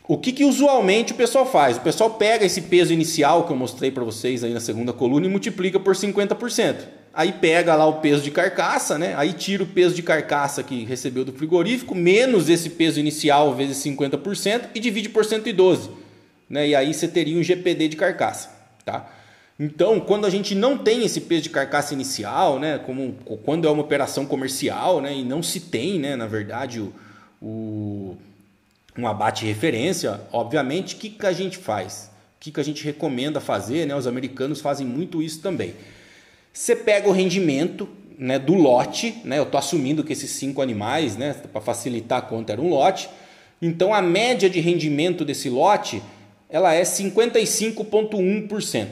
[0.05, 1.77] O que, que usualmente o pessoal faz?
[1.77, 5.25] O pessoal pega esse peso inicial que eu mostrei para vocês aí na segunda coluna
[5.25, 6.75] e multiplica por 50%.
[7.13, 9.13] Aí pega lá o peso de carcaça, né?
[9.15, 13.77] Aí tira o peso de carcaça que recebeu do frigorífico, menos esse peso inicial vezes
[13.77, 15.91] 50% e divide por 112.
[16.49, 16.69] Né?
[16.69, 18.49] E aí você teria um GPD de carcaça.
[18.83, 19.09] Tá?
[19.57, 22.77] Então, quando a gente não tem esse peso de carcaça inicial, né?
[22.79, 25.15] Como quando é uma operação comercial, né?
[25.15, 26.15] E não se tem, né?
[26.15, 26.91] Na verdade, o,
[27.39, 28.17] o
[28.97, 32.11] um abate referência, obviamente, o que, que a gente faz?
[32.37, 33.87] O que, que a gente recomenda fazer?
[33.87, 33.95] Né?
[33.95, 35.73] Os americanos fazem muito isso também.
[36.51, 39.39] Você pega o rendimento né, do lote, né?
[39.39, 43.09] eu estou assumindo que esses cinco animais, né, para facilitar a conta, era um lote.
[43.61, 46.01] Então a média de rendimento desse lote
[46.49, 48.87] ela é 55,1%.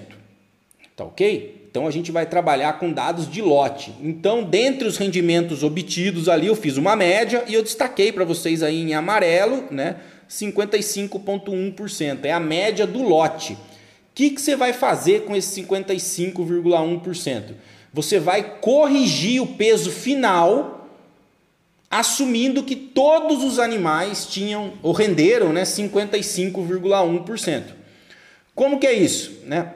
[0.95, 1.60] Tá ok?
[1.71, 3.95] Então a gente vai trabalhar com dados de lote.
[4.01, 8.61] Então, dentre os rendimentos obtidos ali, eu fiz uma média e eu destaquei para vocês
[8.61, 9.95] aí em amarelo, né?
[10.29, 12.25] 55,1%.
[12.25, 13.53] É a média do lote.
[13.53, 13.57] O
[14.13, 17.53] que, que você vai fazer com esse 55,1%?
[17.93, 20.89] Você vai corrigir o peso final,
[21.89, 27.63] assumindo que todos os animais tinham ou renderam né, 55,1%.
[28.53, 29.39] Como que é isso?
[29.45, 29.73] Né?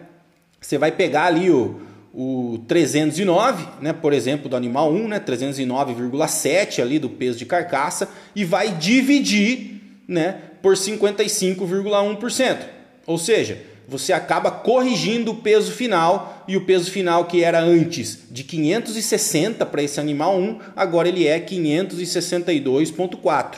[0.59, 1.84] Você vai pegar ali o,
[2.17, 8.07] o 309, né, por exemplo, do animal 1, né, 309,7 ali do peso de carcaça
[8.33, 12.57] e vai dividir, né, por 55,1%.
[13.05, 18.19] Ou seja, você acaba corrigindo o peso final e o peso final que era antes
[18.31, 23.57] de 560 para esse animal 1, agora ele é 562.4.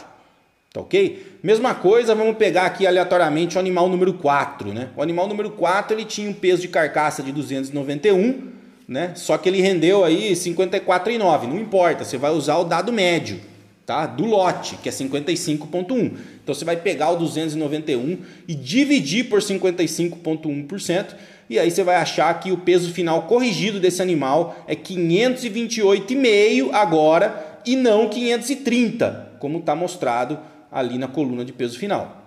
[0.78, 1.26] Tá OK?
[1.42, 4.90] Mesma coisa, vamos pegar aqui aleatoriamente o animal número 4, né?
[4.96, 8.44] O animal número 4, ele tinha um peso de carcaça de 291,
[8.88, 9.14] né?
[9.16, 13.40] Só que ele rendeu aí 54,9, não importa, você vai usar o dado médio,
[13.86, 14.06] tá?
[14.06, 16.12] Do lote, que é 55.1.
[16.44, 21.16] Então você vai pegar o 291 e dividir por 55.1%,
[21.50, 27.62] e aí você vai achar que o peso final corrigido desse animal é 528,5 agora
[27.66, 30.40] e não 530, como está mostrado
[30.72, 32.24] ali na coluna de peso final.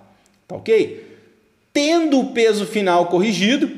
[0.47, 1.07] Tá ok?
[1.73, 3.71] Tendo o peso final corrigido,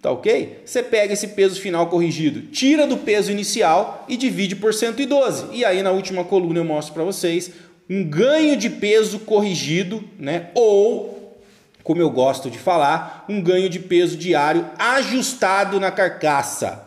[0.00, 0.62] tá ok?
[0.64, 5.46] Você pega esse peso final corrigido, tira do peso inicial e divide por 112.
[5.52, 7.52] E aí na última coluna eu mostro para vocês
[7.88, 10.50] um ganho de peso corrigido, né?
[10.54, 11.38] Ou,
[11.82, 16.82] como eu gosto de falar, um ganho de peso diário ajustado na carcaça.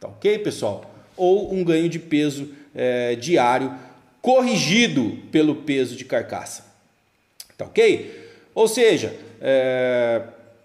[0.00, 0.90] Tá ok, pessoal?
[1.16, 3.72] Ou um ganho de peso é, diário
[4.26, 6.64] corrigido pelo peso de carcaça.
[7.56, 8.10] Tá ok?
[8.52, 10.20] Ou seja, é,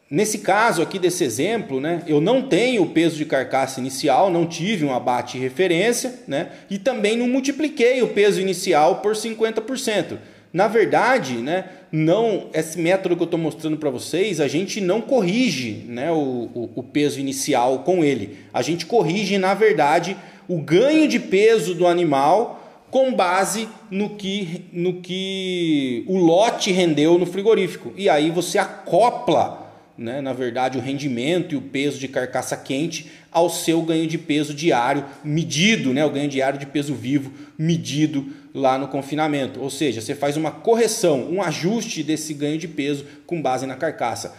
[0.10, 4.47] nesse caso aqui desse exemplo, né, eu não tenho o peso de carcaça inicial, não
[4.47, 10.17] tive um abate referência, né, e também não multipliquei o peso inicial por 50%.
[10.52, 15.02] Na verdade, né, não esse método que eu estou mostrando para vocês, a gente não
[15.02, 18.39] corrige né, o, o, o peso inicial com ele.
[18.52, 22.58] A gente corrige, na verdade, o ganho de peso do animal
[22.91, 27.93] com base no que, no que o lote rendeu no frigorífico.
[27.95, 33.10] E aí você acopla, né, na verdade, o rendimento e o peso de carcaça quente
[33.32, 38.25] ao seu ganho de peso diário medido, né, o ganho diário de peso vivo medido
[38.54, 39.62] lá no confinamento.
[39.62, 43.75] Ou seja, você faz uma correção, um ajuste desse ganho de peso com base na
[43.75, 44.36] carcaça.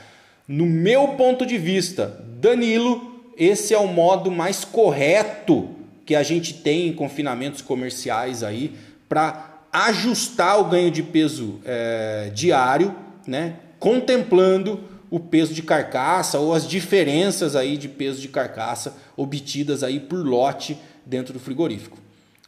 [0.47, 6.55] No meu ponto de vista, Danilo, esse é o modo mais correto que a gente
[6.55, 8.75] tem em confinamentos comerciais aí
[9.09, 12.95] para ajustar o ganho de peso é, diário,
[13.27, 13.57] né?
[13.79, 20.01] contemplando o peso de carcaça ou as diferenças aí de peso de carcaça obtidas aí
[20.01, 21.99] por lote dentro do frigorífico.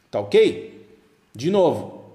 [0.09, 0.87] Tá ok?
[1.33, 2.05] De novo,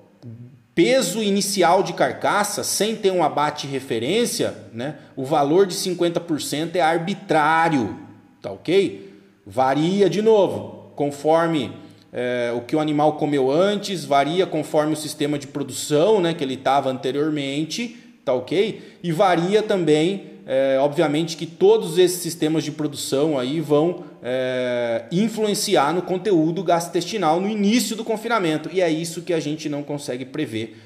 [0.75, 6.81] peso inicial de carcaça, sem ter um abate referência, né, o valor de 50% é
[6.81, 7.99] arbitrário,
[8.41, 9.13] tá ok?
[9.47, 11.73] Varia de novo, conforme
[12.13, 16.45] é, o que o animal comeu antes, varia conforme o sistema de produção né, que
[16.45, 18.99] ele estava anteriormente, tá ok?
[19.03, 25.95] E varia também, é, obviamente, que todos esses sistemas de produção aí vão é, influenciar
[25.95, 28.69] no conteúdo gastrointestinal no início do confinamento.
[28.71, 30.77] E é isso que a gente não consegue prever,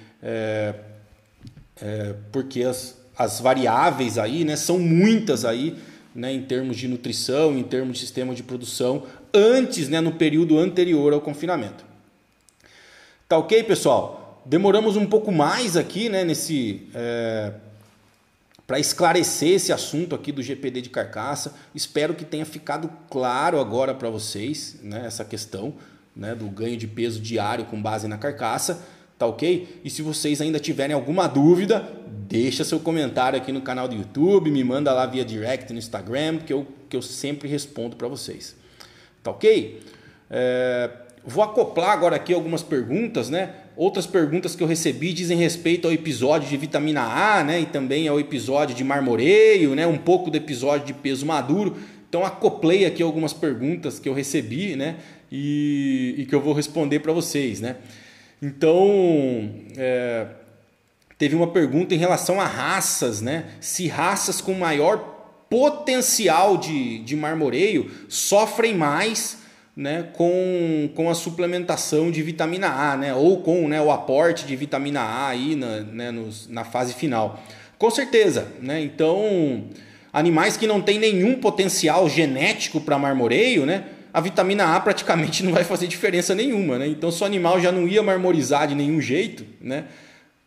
[2.31, 5.75] porque as, as variáveis aí né, são muitas aí,
[6.15, 9.03] né, em termos de nutrição, em termos de sistema de produção,
[9.35, 11.85] antes, né, no período anterior ao confinamento.
[13.29, 14.43] Tá ok, pessoal?
[14.47, 17.53] Demoramos um pouco mais aqui né, nesse é,
[18.67, 21.55] para esclarecer esse assunto aqui do GPD de carcaça.
[21.75, 25.75] Espero que tenha ficado claro agora para vocês né, essa questão
[26.15, 28.85] né, do ganho de peso diário com base na carcaça.
[29.19, 29.81] Tá ok?
[29.85, 31.89] E se vocês ainda tiverem alguma dúvida,
[32.29, 36.39] deixa seu comentário aqui no canal do YouTube, me manda lá via direct no Instagram,
[36.39, 38.57] que eu, que eu sempre respondo para vocês.
[39.25, 39.81] Tá ok?
[40.31, 40.91] É,
[41.25, 43.55] vou acoplar agora aqui algumas perguntas, né?
[43.75, 47.59] Outras perguntas que eu recebi dizem respeito ao episódio de vitamina A, né?
[47.59, 49.87] E também ao episódio de marmoreio, né?
[49.87, 51.75] Um pouco do episódio de peso maduro.
[52.07, 54.97] Então acoplei aqui algumas perguntas que eu recebi, né?
[55.33, 57.77] E, e que eu vou responder para vocês, né?
[58.43, 60.27] Então é,
[61.17, 63.47] teve uma pergunta em relação a raças, né?
[63.59, 65.14] Se raças com maior
[65.55, 69.39] potencial de, de marmoreio sofrem mais
[69.77, 74.57] né, com, com a suplementação de vitamina A, né, ou com né, o aporte de
[74.57, 77.41] vitamina A aí na, né, nos, na fase final.
[77.79, 78.81] Com certeza, né?
[78.81, 79.67] Então,
[80.13, 83.85] animais que não têm nenhum potencial genético para marmoreio, né?
[84.13, 86.89] A vitamina A praticamente não vai fazer diferença nenhuma, né?
[86.89, 89.85] Então, se o animal já não ia marmorizar de nenhum jeito, né?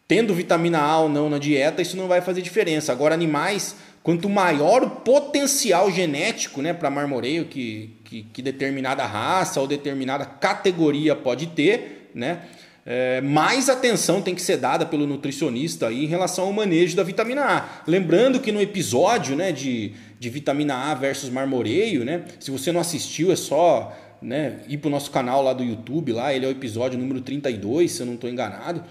[0.05, 2.91] Tendo vitamina A ou não na dieta, isso não vai fazer diferença.
[2.91, 3.75] Agora, animais,
[4.07, 10.23] quanto maior o potencial genético né, para marmoreio que, que, que, determinada raça ou determinada
[10.23, 12.39] categoria pode ter, né,
[12.85, 17.03] é, mais atenção tem que ser dada pelo nutricionista aí em relação ao manejo da
[17.03, 17.83] vitamina A.
[17.85, 22.79] Lembrando que no episódio né, de, de vitamina A versus marmoreio, né, se você não
[22.79, 26.47] assistiu, é só né, ir para o nosso canal lá do YouTube, lá ele é
[26.47, 28.81] o episódio número 32, se eu não estou enganado,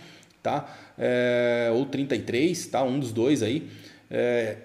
[0.42, 0.68] tá?
[0.98, 2.82] É, ou 33, tá?
[2.82, 3.66] Um dos dois aí.
[4.10, 4.56] É,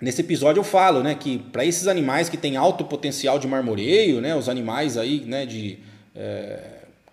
[0.00, 4.20] Nesse episódio eu falo, né, que para esses animais que têm alto potencial de marmoreio,
[4.20, 5.78] né, os animais aí, né, de
[6.14, 6.60] é,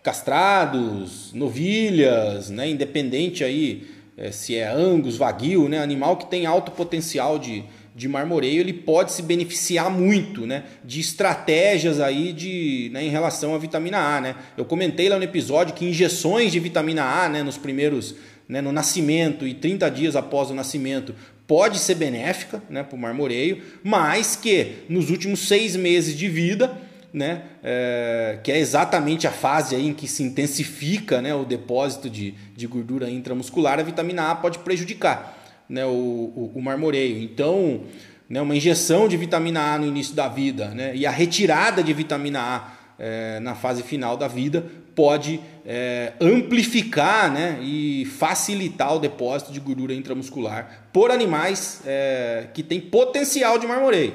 [0.04, 6.71] castrados, novilhas, né, independente aí é, se é angus, vaguio, né, animal que tem alto
[6.71, 7.63] potencial de,
[7.95, 13.56] de marmoreio, ele pode se beneficiar muito, né, de estratégias aí de, né, em relação
[13.56, 14.36] à vitamina A, né.
[14.56, 18.13] Eu comentei lá no episódio que injeções de vitamina A, né, nos primeiros
[18.48, 21.15] né, no nascimento e 30 dias após o nascimento
[21.47, 26.75] pode ser benéfica né, para o marmoreio, mas que nos últimos seis meses de vida,
[27.13, 32.10] né, é, que é exatamente a fase aí em que se intensifica né, o depósito
[32.10, 35.38] de, de gordura intramuscular, a vitamina A pode prejudicar
[35.69, 37.21] né, o, o, o marmoreio.
[37.21, 37.84] Então,
[38.29, 41.93] né, uma injeção de vitamina A no início da vida né, e a retirada de
[41.93, 48.99] vitamina A é, na fase final da vida pode é, amplificar né, e facilitar o
[48.99, 54.13] depósito de gordura intramuscular por animais é, que têm potencial de marmoreio.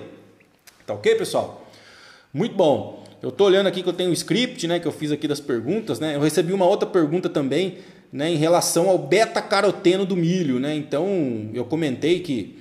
[0.86, 1.68] Tá ok, pessoal?
[2.32, 3.04] Muito bom.
[3.22, 5.40] Eu estou olhando aqui que eu tenho um script né, que eu fiz aqui das
[5.40, 6.00] perguntas.
[6.00, 6.16] Né?
[6.16, 7.78] Eu recebi uma outra pergunta também
[8.10, 10.58] né, em relação ao beta-caroteno do milho.
[10.58, 10.74] Né?
[10.74, 12.59] Então, eu comentei que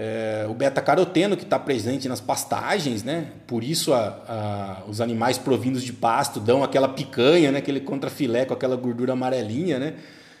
[0.00, 3.32] é, o beta-caroteno que está presente nas pastagens, né?
[3.48, 7.58] Por isso a, a, os animais provindos de pasto dão aquela picanha, né?
[7.58, 9.94] Aquele contrafilé com aquela gordura amarelinha, né?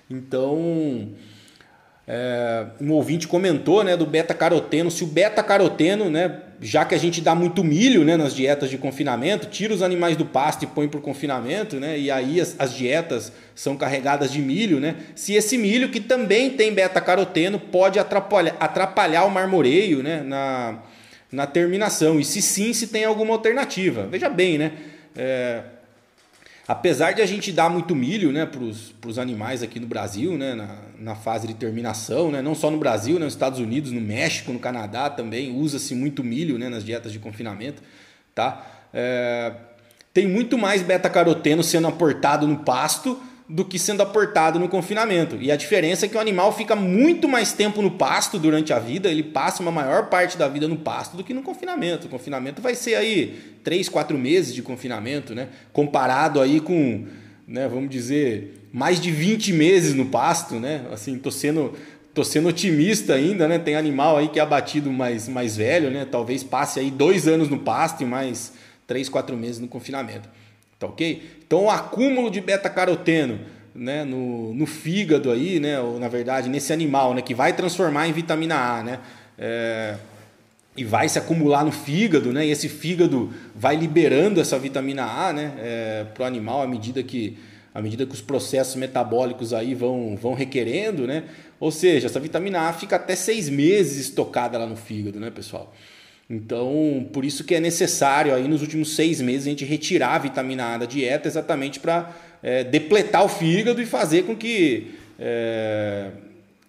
[0.08, 1.08] Então,
[2.06, 3.96] é, um ouvinte comentou, né?
[3.96, 4.92] Do beta-caroteno.
[4.92, 6.40] Se o beta-caroteno, né?
[6.60, 8.16] Já que a gente dá muito milho, né?
[8.16, 11.96] Nas dietas de confinamento, tira os animais do pasto e põe para o confinamento, né?
[11.98, 14.96] E aí as, as dietas são carregadas de milho, né?
[15.14, 20.20] Se esse milho, que também tem beta-caroteno, pode atrapalhar, atrapalhar o marmoreio né?
[20.22, 20.78] na,
[21.30, 22.18] na terminação.
[22.18, 24.08] E se sim, se tem alguma alternativa.
[24.10, 24.72] Veja bem, né?
[25.16, 25.62] É,
[26.68, 30.54] apesar de a gente dar muito milho né, para os animais aqui no Brasil, né,
[30.54, 34.02] na, na fase de terminação, né, não só no Brasil, né, nos Estados Unidos, no
[34.02, 37.82] México, no Canadá também usa-se muito milho né, nas dietas de confinamento.
[38.34, 38.66] Tá?
[38.92, 39.54] É,
[40.12, 43.18] tem muito mais beta-caroteno sendo aportado no pasto
[43.48, 45.36] do que sendo aportado no confinamento.
[45.40, 48.78] E a diferença é que o animal fica muito mais tempo no pasto durante a
[48.78, 52.06] vida, ele passa uma maior parte da vida no pasto do que no confinamento.
[52.06, 55.48] O confinamento vai ser aí 3, 4 meses de confinamento, né?
[55.72, 57.06] Comparado aí com,
[57.46, 60.84] né, vamos dizer, mais de 20 meses no pasto, né?
[60.92, 61.72] Assim, tô sendo
[62.12, 63.60] tô sendo otimista ainda, né?
[63.60, 66.04] Tem animal aí que é abatido mais, mais velho, né?
[66.04, 68.52] Talvez passe aí dois anos no pasto e mais
[68.88, 70.28] 3, 4 meses no confinamento.
[70.78, 71.22] Tá ok?
[71.46, 73.40] Então o acúmulo de beta-caroteno
[73.74, 78.08] né, no, no fígado aí, né, ou na verdade nesse animal, né, que vai transformar
[78.08, 79.00] em vitamina A, né,
[79.38, 79.96] é,
[80.76, 85.32] e vai se acumular no fígado, né, e esse fígado vai liberando essa vitamina A,
[85.32, 87.38] né, é, para o animal à medida que
[87.74, 91.24] à medida que os processos metabólicos aí vão, vão requerendo, né?
[91.60, 95.72] Ou seja, essa vitamina A fica até seis meses estocada lá no fígado, né, pessoal?
[96.30, 100.18] Então, por isso que é necessário aí nos últimos seis meses a gente retirar a
[100.18, 106.10] vitamina A da dieta exatamente para é, depletar o fígado e fazer com que é,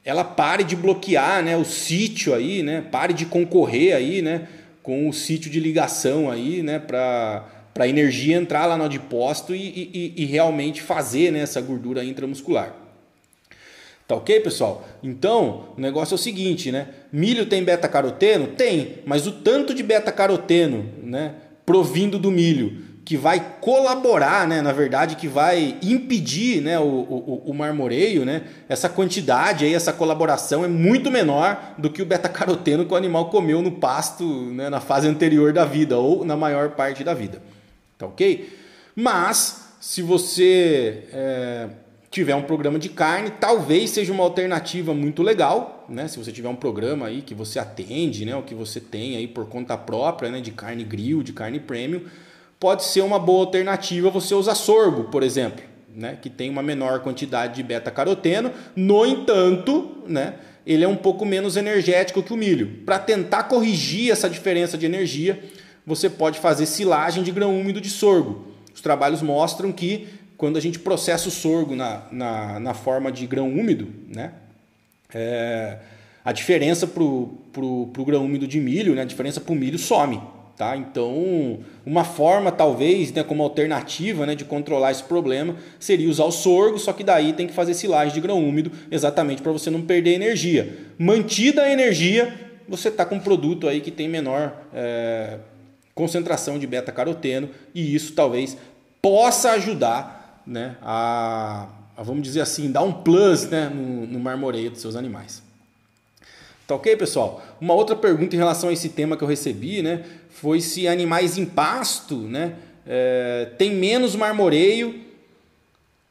[0.06, 4.48] ela pare de bloquear né, o sítio aí, né, pare de concorrer aí, né,
[4.82, 7.46] com o sítio de ligação aí, né, para
[7.78, 9.60] a energia entrar lá no adipócito e,
[9.94, 12.74] e, e realmente fazer né, essa gordura intramuscular.
[14.10, 14.84] Tá ok, pessoal?
[15.04, 16.88] Então, o negócio é o seguinte, né?
[17.12, 18.48] Milho tem beta-caroteno?
[18.48, 24.72] Tem, mas o tanto de beta-caroteno, né, provindo do milho, que vai colaborar, né, na
[24.72, 30.66] verdade, que vai impedir, né, o, o, o marmoreio, né, essa quantidade aí, essa colaboração
[30.66, 34.80] é muito menor do que o beta-caroteno que o animal comeu no pasto, né, na
[34.80, 37.40] fase anterior da vida ou na maior parte da vida.
[37.96, 38.58] Tá ok?
[38.96, 41.70] Mas, se você é,
[42.12, 46.08] tiver um programa de carne, talvez seja uma alternativa muito legal, né?
[46.08, 49.28] Se você tiver um programa aí que você atende, né, o que você tem aí
[49.28, 52.02] por conta própria, né, de carne grill, de carne premium,
[52.60, 55.64] pode ser uma boa alternativa você usar sorgo, por exemplo,
[55.96, 58.52] né, que tem uma menor quantidade de beta-caroteno.
[58.76, 60.36] No entanto, né,
[60.66, 62.84] ele é um pouco menos energético que o milho.
[62.86, 65.44] Para tentar corrigir essa diferença de energia,
[65.86, 68.48] você pode fazer silagem de grão úmido de sorgo.
[68.74, 70.08] Os trabalhos mostram que
[70.40, 74.32] quando a gente processa o sorgo na, na, na forma de grão úmido, né?
[75.14, 75.80] É,
[76.24, 79.02] a diferença para o grão úmido de milho, né?
[79.02, 80.22] a diferença para o milho some.
[80.56, 80.78] Tá?
[80.78, 86.32] Então, uma forma, talvez, né, como alternativa né, de controlar esse problema, seria usar o
[86.32, 89.82] sorgo, só que daí tem que fazer silagem de grão úmido, exatamente para você não
[89.82, 90.74] perder energia.
[90.98, 92.34] Mantida a energia,
[92.68, 95.40] você está com um produto aí que tem menor é,
[95.94, 98.56] concentração de beta-caroteno, e isso talvez
[99.02, 100.19] possa ajudar
[100.50, 104.96] né, a, a, vamos dizer assim, dar um plus né, no, no marmoreio dos seus
[104.96, 105.44] animais.
[106.66, 107.42] Tá ok, pessoal?
[107.62, 111.38] Uma outra pergunta em relação a esse tema que eu recebi né, foi se animais
[111.38, 115.02] em pasto né, é, tem menos marmoreio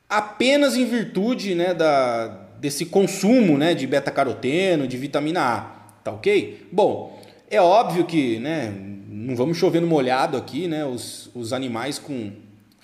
[0.09, 2.29] apenas em virtude né, da,
[2.61, 5.61] desse consumo né, de beta-caroteno, de vitamina A.
[6.03, 6.67] Tá ok?
[6.71, 7.21] Bom,
[7.51, 8.73] é óbvio que né,
[9.09, 12.33] não vamos chover no molhado aqui, né, os, os animais com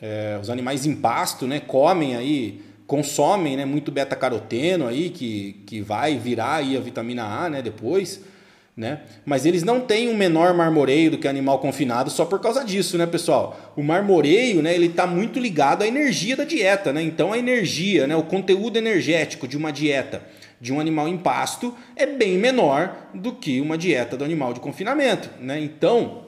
[0.05, 5.81] é, os animais em pasto, né, comem aí, consomem, né, muito beta-caroteno aí que, que
[5.81, 8.21] vai virar aí a vitamina A, né, depois,
[8.77, 9.03] né?
[9.25, 12.99] Mas eles não têm um menor marmoreio do que animal confinado só por causa disso,
[12.99, 13.73] né, pessoal?
[13.77, 17.01] O marmoreio, né, ele está muito ligado à energia da dieta, né?
[17.01, 20.23] Então a energia, né, o conteúdo energético de uma dieta
[20.61, 24.61] de um animal em pasto é bem menor do que uma dieta do animal de
[24.61, 25.59] confinamento, né?
[25.61, 26.25] Então,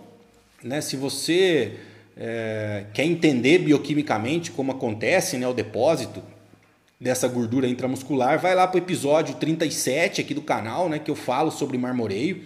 [0.63, 1.75] né, se você
[2.17, 6.23] é, quer entender bioquimicamente como acontece né, o depósito
[6.99, 11.15] dessa gordura intramuscular, vai lá para o episódio 37 aqui do canal, né, que eu
[11.15, 12.43] falo sobre marmoreio,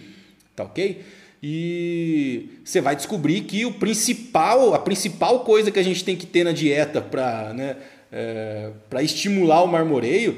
[0.55, 1.01] tá ok?
[1.41, 6.25] E você vai descobrir que o principal, a principal coisa que a gente tem que
[6.25, 7.77] ter na dieta para né,
[8.11, 10.37] é, estimular o marmoreio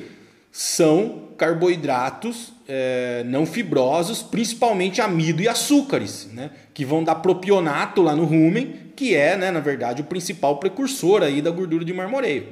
[0.52, 8.16] são carboidratos é, não fibrosos, principalmente amido e açúcares, né, que vão dar propionato lá
[8.16, 12.48] no rumen que é, né, na verdade, o principal precursor aí da gordura de marmoreio.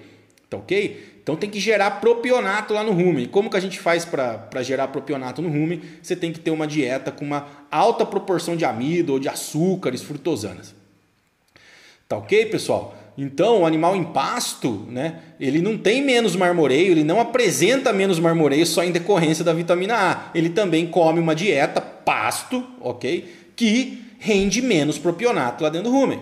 [0.49, 1.19] Tá ok?
[1.23, 3.27] Então tem que gerar propionato lá no rumen.
[3.27, 5.81] Como que a gente faz para gerar propionato no rumen?
[6.01, 10.01] Você tem que ter uma dieta com uma alta proporção de amido ou de açúcares,
[10.01, 10.73] frutosanas.
[12.07, 12.97] Tá ok, pessoal?
[13.17, 18.19] Então, o animal em pasto, né, ele não tem menos marmoreio, ele não apresenta menos
[18.19, 20.31] marmoreio só em decorrência da vitamina A.
[20.33, 23.51] Ele também come uma dieta pasto, ok?
[23.55, 26.19] Que rende menos propionato lá dentro do rumen.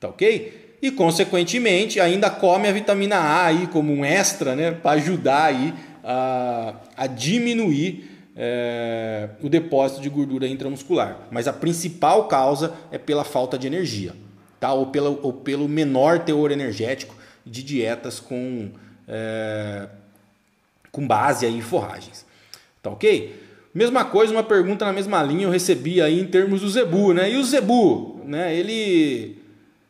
[0.00, 0.78] Tá ok?
[0.82, 4.72] E consequentemente ainda come a vitamina A aí como um extra, né?
[4.72, 11.28] Para ajudar aí a, a diminuir é, o depósito de gordura intramuscular.
[11.30, 14.14] Mas a principal causa é pela falta de energia,
[14.60, 14.72] tá?
[14.72, 18.70] Ou, pela, ou pelo menor teor energético de dietas com
[19.08, 19.88] é,
[20.92, 22.24] com base aí em forragens.
[22.82, 23.34] Tá ok?
[23.72, 27.30] Mesma coisa, uma pergunta na mesma linha eu recebi aí em termos do zebu, né?
[27.30, 28.54] E o zebu, né?
[28.54, 29.38] Ele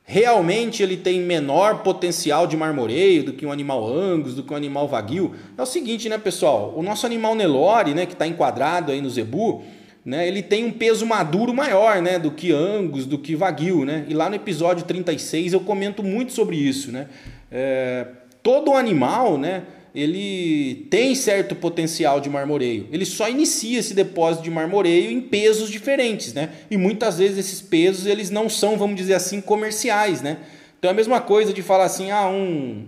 [0.05, 4.57] realmente ele tem menor potencial de marmoreio do que um animal angus, do que um
[4.57, 5.35] animal vaguio.
[5.57, 6.75] É o seguinte, né, pessoal?
[6.77, 9.63] O nosso animal Nelore, né, que está enquadrado aí no zebu,
[10.05, 14.07] né, ele tem um peso maduro maior, né, do que angus, do que vaguio, né?
[14.09, 17.07] E lá no episódio 36 eu comento muito sobre isso, né?
[17.51, 18.07] É,
[18.43, 22.89] todo animal, né, ele tem certo potencial de marmoreio.
[22.91, 26.51] Ele só inicia esse depósito de marmoreio em pesos diferentes, né?
[26.71, 30.39] E muitas vezes esses pesos eles não são, vamos dizer assim, comerciais, né?
[30.79, 32.87] Então é a mesma coisa de falar assim, ah, um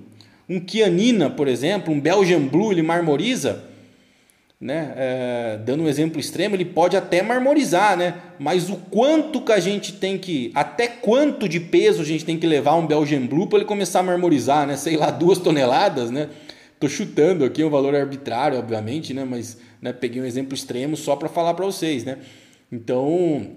[0.48, 3.64] um Kianina, por exemplo, um Belgian Blue, ele marmoriza,
[4.62, 4.94] né?
[4.96, 8.14] É, dando um exemplo extremo, ele pode até marmorizar, né?
[8.38, 12.38] Mas o quanto que a gente tem que, até quanto de peso a gente tem
[12.38, 14.76] que levar um Belgian Blue para ele começar a marmorizar, né?
[14.76, 16.28] Sei lá, duas toneladas, né?
[16.78, 19.26] Tô chutando aqui um valor arbitrário, obviamente, né?
[19.28, 22.18] Mas né, peguei um exemplo extremo só para falar para vocês, né?
[22.70, 23.48] Então,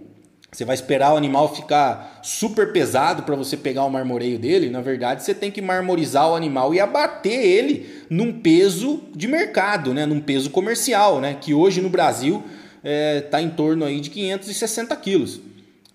[0.56, 4.70] você vai esperar o animal ficar super pesado para você pegar o marmoreio dele?
[4.70, 9.94] Na verdade, você tem que marmorizar o animal e abater ele num peso de mercado,
[9.94, 10.06] né?
[10.06, 11.38] Num peso comercial, né?
[11.40, 12.44] Que hoje no Brasil
[12.78, 15.42] está é, tá em torno aí de 560 quilos,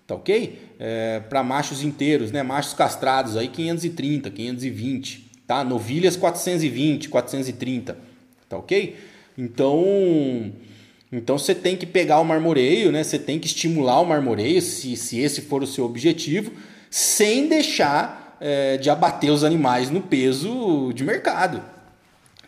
[0.05, 0.59] tá ok?
[0.79, 2.43] É, para machos inteiros, né?
[2.43, 5.65] Machos castrados aí 530, 520 tá?
[5.65, 7.97] Novilhas 420, 430,
[8.47, 8.95] tá ok?
[9.37, 10.49] Então,
[11.11, 13.03] então você tem que pegar o marmoreio, né?
[13.03, 16.51] Você tem que estimular o marmoreio, se, se esse for o seu objetivo,
[16.89, 21.61] sem deixar é, de abater os animais no peso de mercado,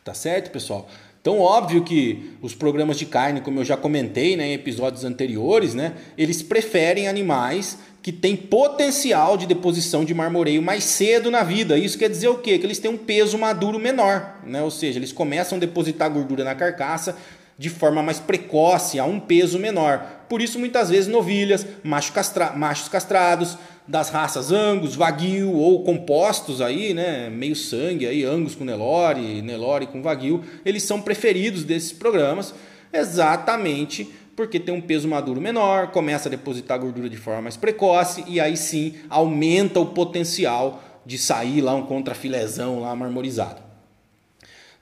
[0.04, 0.90] tá certo, pessoal?
[1.22, 5.74] Então, óbvio que os programas de carne, como eu já comentei né, em episódios anteriores,
[5.74, 11.78] né, eles preferem animais que têm potencial de deposição de marmoreio mais cedo na vida.
[11.78, 12.60] Isso quer dizer o quê?
[12.60, 14.62] Que eles têm um peso maduro menor, né?
[14.62, 17.18] ou seja, eles começam a depositar gordura na carcaça
[17.58, 20.26] de forma mais precoce, a um peso menor.
[20.28, 26.62] Por isso, muitas vezes, novilhas, macho castra machos castrados, das raças Angus, Wagyu ou compostos
[26.62, 31.92] aí, né, meio sangue aí, Angus com Nelore, Nelore com Wagyu, eles são preferidos desses
[31.92, 32.54] programas
[32.92, 38.24] exatamente porque tem um peso maduro menor, começa a depositar gordura de forma mais precoce
[38.28, 43.62] e aí sim aumenta o potencial de sair lá um contrafilezão lá marmorizado.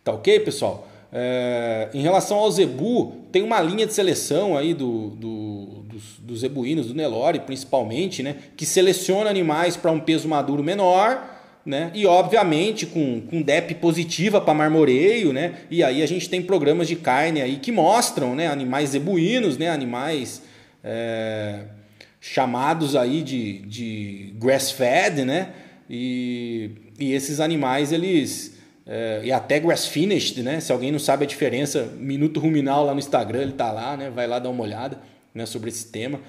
[0.03, 0.87] Tá ok, pessoal?
[1.13, 6.39] É, em relação ao zebu, tem uma linha de seleção aí do, do, dos, dos
[6.39, 11.21] zebuínos, do Nelore principalmente, né, que seleciona animais para um peso maduro menor,
[11.65, 16.41] né, e obviamente com, com DEP positiva para marmoreio, né, e aí a gente tem
[16.41, 20.41] programas de carne aí que mostram né, animais zebuínos, né, animais
[20.81, 21.65] é,
[22.21, 25.49] chamados aí de, de grass-fed, né,
[25.89, 28.50] e, e esses animais eles
[28.85, 30.59] é, e até grass finished, né?
[30.59, 34.09] Se alguém não sabe a diferença, Minuto Ruminal lá no Instagram, ele tá lá, né?
[34.09, 34.99] Vai lá dar uma olhada,
[35.33, 36.19] né, sobre esse tema,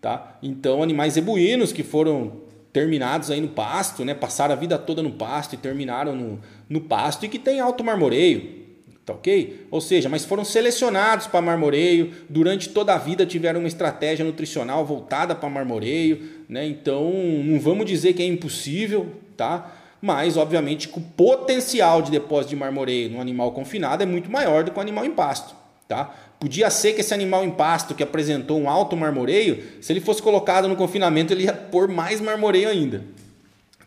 [0.00, 0.38] tá?
[0.42, 4.14] Então, animais zebuínos que foram terminados aí no pasto, né?
[4.14, 7.84] Passaram a vida toda no pasto e terminaram no, no pasto e que tem alto
[7.84, 8.58] marmoreio,
[9.04, 9.66] tá ok?
[9.70, 14.84] Ou seja, mas foram selecionados para marmoreio, durante toda a vida tiveram uma estratégia nutricional
[14.84, 16.66] voltada para marmoreio, né?
[16.66, 17.12] Então,
[17.44, 19.77] não vamos dizer que é impossível, tá?
[20.00, 24.64] Mas obviamente que o potencial de depósito de marmoreio no animal confinado é muito maior
[24.64, 25.54] do que o animal em pasto.
[25.86, 26.14] Tá?
[26.38, 30.22] Podia ser que esse animal em pasto que apresentou um alto marmoreio, se ele fosse
[30.22, 33.02] colocado no confinamento, ele ia pôr mais marmoreio ainda.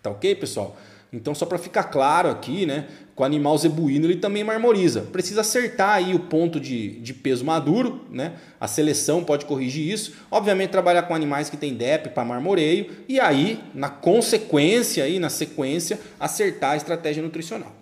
[0.02, 0.76] Tá ok, pessoal?
[1.14, 5.02] Então, só para ficar claro aqui, né, com o animal zebuíno ele também marmoriza.
[5.12, 8.34] Precisa acertar aí o ponto de, de peso maduro, né?
[8.60, 10.14] A seleção pode corrigir isso.
[10.32, 15.30] Obviamente, trabalhar com animais que têm DEP para marmoreio e aí, na consequência, aí, na
[15.30, 17.74] sequência, acertar a estratégia nutricional.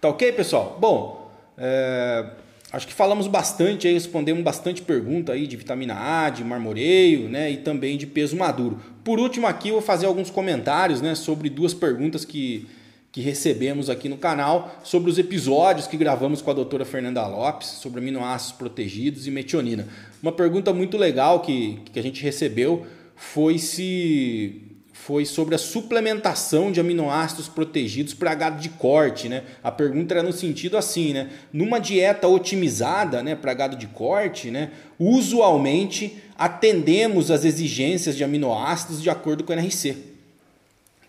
[0.00, 0.78] Tá ok, pessoal?
[0.80, 2.24] Bom, é,
[2.72, 7.50] Acho que falamos bastante aí, respondemos bastante pergunta aí de vitamina A, de marmoreio, né,
[7.50, 8.78] e também de peso maduro.
[9.02, 12.68] Por último aqui eu vou fazer alguns comentários, né, sobre duas perguntas que,
[13.10, 17.66] que recebemos aqui no canal sobre os episódios que gravamos com a doutora Fernanda Lopes
[17.66, 19.88] sobre aminoácidos protegidos e metionina.
[20.22, 24.69] Uma pergunta muito legal que, que a gente recebeu foi se
[25.06, 29.44] foi sobre a suplementação de aminoácidos protegidos para gado de corte, né?
[29.62, 31.30] A pergunta era no sentido assim, né?
[31.52, 39.02] Numa dieta otimizada, né, para gado de corte, né, usualmente atendemos às exigências de aminoácidos
[39.02, 39.96] de acordo com o NRC,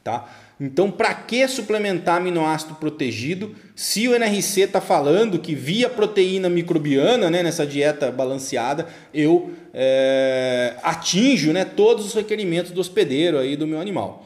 [0.04, 0.28] tá?
[0.64, 7.32] Então, para que suplementar aminoácido protegido se o NRC está falando que via proteína microbiana,
[7.32, 13.66] né, nessa dieta balanceada, eu é, atinjo né, todos os requerimentos do hospedeiro aí do
[13.66, 14.24] meu animal?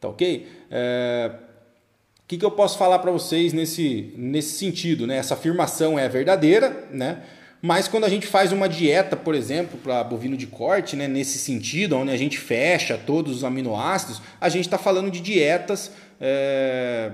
[0.00, 0.46] Tá ok?
[0.70, 5.04] É, O que, que eu posso falar para vocês nesse, nesse sentido?
[5.04, 5.16] Né?
[5.16, 7.22] Essa afirmação é verdadeira, né?
[7.62, 11.08] Mas quando a gente faz uma dieta, por exemplo, para bovino de corte, né?
[11.08, 15.90] nesse sentido, onde a gente fecha todos os aminoácidos, a gente está falando de dietas
[16.20, 17.10] é,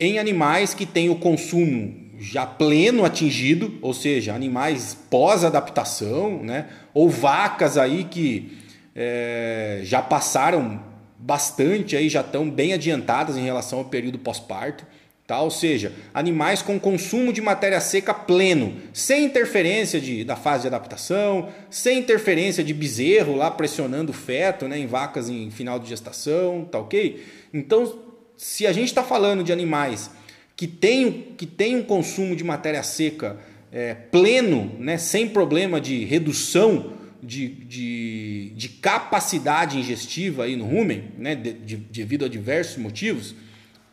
[0.00, 6.66] em animais que têm o consumo já pleno atingido, ou seja, animais pós-adaptação, né?
[6.92, 8.58] ou vacas aí que
[8.94, 10.80] é, já passaram
[11.18, 14.86] bastante, aí já estão bem adiantadas em relação ao período pós-parto.
[15.26, 15.40] Tá?
[15.40, 20.66] Ou seja, animais com consumo de matéria seca pleno, sem interferência de, da fase de
[20.66, 25.88] adaptação, sem interferência de bezerro lá pressionando o feto né, em vacas em final de
[25.88, 27.24] gestação, tá ok?
[27.54, 27.98] Então,
[28.36, 30.10] se a gente está falando de animais
[30.54, 33.38] que têm que tem um consumo de matéria seca
[33.72, 41.12] é, pleno, né, sem problema de redução de, de, de capacidade ingestiva aí no rumen,
[41.16, 43.34] né, de, de, devido a diversos motivos,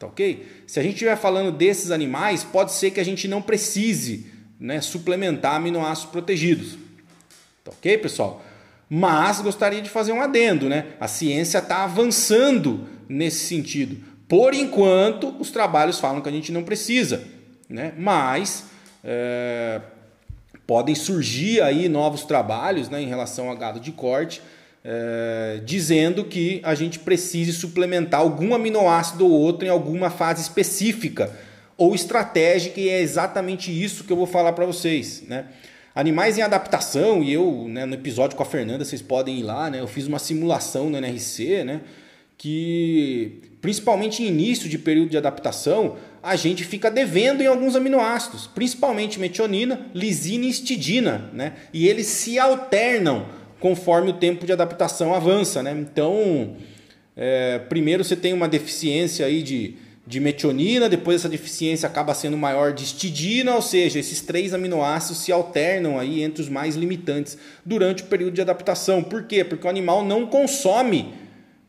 [0.01, 0.63] tá ok?
[0.65, 4.25] Se a gente estiver falando desses animais, pode ser que a gente não precise
[4.59, 6.77] né, suplementar aminoácidos protegidos,
[7.63, 8.43] tá ok, pessoal?
[8.89, 10.87] Mas gostaria de fazer um adendo, né?
[10.99, 14.03] A ciência está avançando nesse sentido.
[14.27, 17.23] Por enquanto, os trabalhos falam que a gente não precisa,
[17.69, 17.93] né?
[17.97, 18.65] Mas
[19.03, 19.81] é,
[20.65, 24.41] podem surgir aí novos trabalhos né, em relação a gado de corte,
[24.84, 31.32] é, dizendo que a gente precise suplementar algum aminoácido ou outro em alguma fase específica
[31.77, 35.23] ou estratégica, e é exatamente isso que eu vou falar para vocês.
[35.27, 35.45] Né?
[35.95, 39.69] Animais em adaptação, e eu, né, no episódio com a Fernanda, vocês podem ir lá,
[39.69, 41.82] né, eu fiz uma simulação no NRC, né,
[42.38, 48.47] que principalmente em início de período de adaptação, a gente fica devendo em alguns aminoácidos,
[48.47, 51.53] principalmente metionina, lisina e histidina, né?
[51.71, 53.27] E eles se alternam
[53.62, 55.72] conforme o tempo de adaptação avança, né?
[55.72, 56.55] Então,
[57.16, 62.36] é, primeiro você tem uma deficiência aí de, de metionina, depois essa deficiência acaba sendo
[62.36, 67.38] maior de histidina, ou seja, esses três aminoácidos se alternam aí entre os mais limitantes
[67.64, 69.03] durante o período de adaptação.
[69.03, 69.43] Por quê?
[69.43, 71.14] Porque o animal não consome,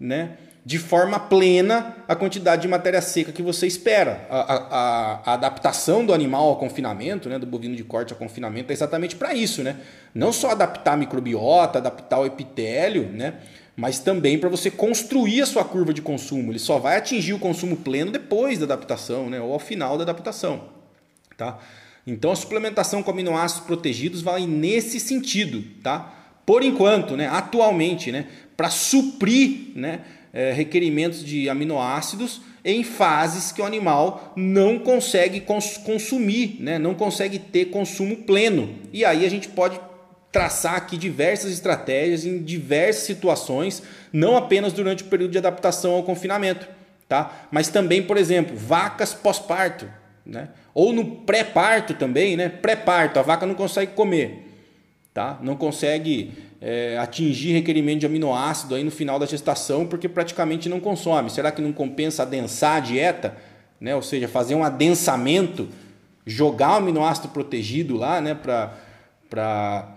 [0.00, 0.30] né?
[0.64, 4.26] De forma plena a quantidade de matéria seca que você espera.
[4.30, 8.70] A, a, a adaptação do animal ao confinamento, né, do bovino de corte ao confinamento,
[8.70, 9.62] é exatamente para isso.
[9.62, 9.76] Né?
[10.14, 13.34] Não só adaptar a microbiota, adaptar o epitélio, né,
[13.76, 16.52] mas também para você construir a sua curva de consumo.
[16.52, 20.04] Ele só vai atingir o consumo pleno depois da adaptação, né, ou ao final da
[20.04, 20.68] adaptação.
[21.36, 21.58] Tá?
[22.06, 25.64] Então a suplementação com aminoácidos protegidos vai nesse sentido.
[25.82, 26.12] Tá?
[26.46, 30.00] Por enquanto, né, atualmente, né, para suprir né,
[30.32, 36.78] é, requerimentos de aminoácidos em fases que o animal não consegue cons consumir, né?
[36.78, 38.74] não consegue ter consumo pleno.
[38.92, 39.80] E aí a gente pode
[40.30, 46.02] traçar aqui diversas estratégias em diversas situações, não apenas durante o período de adaptação ao
[46.02, 46.66] confinamento,
[47.06, 47.46] tá?
[47.50, 49.86] Mas também, por exemplo, vacas pós-parto,
[50.24, 50.48] né?
[50.72, 52.48] Ou no pré-parto também, né?
[52.48, 54.48] Pré-parto, a vaca não consegue comer,
[55.12, 55.38] tá?
[55.42, 56.32] Não consegue
[56.62, 61.28] é, atingir requerimento de aminoácido aí no final da gestação, porque praticamente não consome.
[61.28, 63.36] Será que não compensa adensar a dieta?
[63.80, 63.96] Né?
[63.96, 65.68] Ou seja, fazer um adensamento,
[66.24, 68.38] jogar o aminoácido protegido lá né?
[69.28, 69.88] para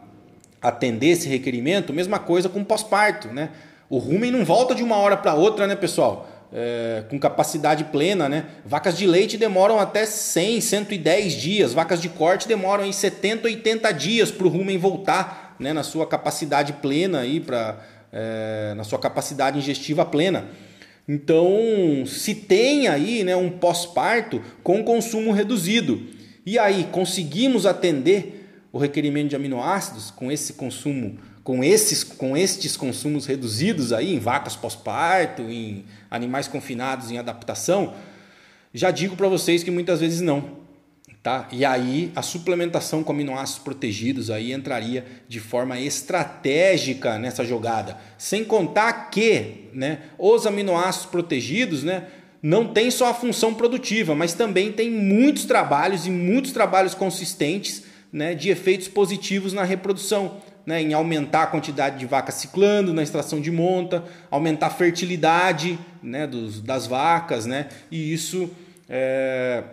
[0.60, 1.94] atender esse requerimento?
[1.94, 3.28] Mesma coisa com pós-parto.
[3.28, 3.52] Né?
[3.88, 6.28] O rumen não volta de uma hora para outra, né, pessoal?
[6.52, 8.46] É, com capacidade plena, né?
[8.66, 11.74] Vacas de leite demoram até 100, 110 dias.
[11.74, 16.06] Vacas de corte demoram em 70, 80 dias para o rumen voltar né, na sua
[16.08, 17.80] capacidade plena aí para
[18.12, 20.48] é, na sua capacidade ingestiva plena.
[21.08, 21.54] Então,
[22.08, 26.02] se tem aí né, um pós-parto com consumo reduzido,
[26.46, 32.76] e aí conseguimos atender o requerimento de aminoácidos com esse consumo, com esses, com estes
[32.76, 37.94] consumos reduzidos aí em vacas pós-parto, em animais confinados em adaptação,
[38.74, 40.65] já digo para vocês que muitas vezes não.
[41.26, 41.48] Tá?
[41.52, 47.98] E aí a suplementação com aminoácidos protegidos aí entraria de forma estratégica nessa jogada.
[48.16, 52.04] Sem contar que né, os aminoácidos protegidos né,
[52.44, 57.86] não tem só a função produtiva, mas também tem muitos trabalhos e muitos trabalhos consistentes
[58.14, 60.44] né, de efeitos positivos na reprodução.
[60.64, 65.78] Né, em aumentar a quantidade de vacas ciclando na extração de monta, aumentar a fertilidade
[66.02, 68.50] né, dos, das vacas, né, e isso
[68.90, 69.64] é,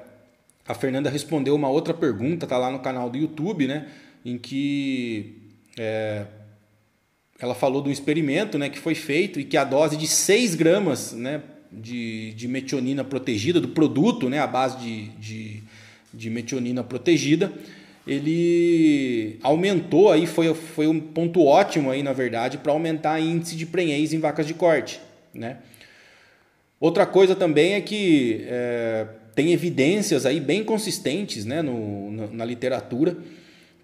[0.72, 3.88] a Fernanda respondeu uma outra pergunta, tá lá no canal do YouTube, né?
[4.24, 5.36] Em que
[5.78, 6.24] é,
[7.38, 11.12] ela falou do experimento né, que foi feito e que a dose de 6 gramas
[11.12, 15.62] né, de, de metionina protegida, do produto, né, a base de, de,
[16.14, 17.52] de metionina protegida,
[18.06, 23.66] ele aumentou aí, foi, foi um ponto ótimo aí, na verdade, para aumentar índice de
[23.66, 25.00] prenhez em vacas de corte.
[25.34, 25.58] Né?
[26.80, 33.16] Outra coisa também é que é, tem evidências aí bem consistentes né, no, na literatura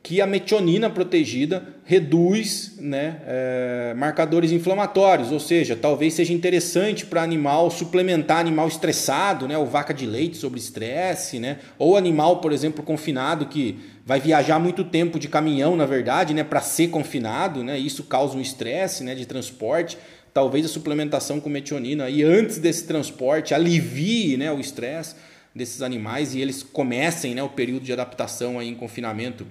[0.02, 7.22] que a metionina protegida reduz né, é, marcadores inflamatórios, ou seja, talvez seja interessante para
[7.22, 12.52] animal suplementar animal estressado, né, ou vaca de leite sobre estresse, né, ou animal, por
[12.52, 17.62] exemplo, confinado que vai viajar muito tempo de caminhão, na verdade, né, para ser confinado,
[17.62, 19.98] né, isso causa um estresse né, de transporte.
[20.32, 25.16] Talvez a suplementação com metionina aí antes desse transporte alivie né, o estresse
[25.54, 29.46] desses animais e eles comecem né, o período de adaptação aí em confinamento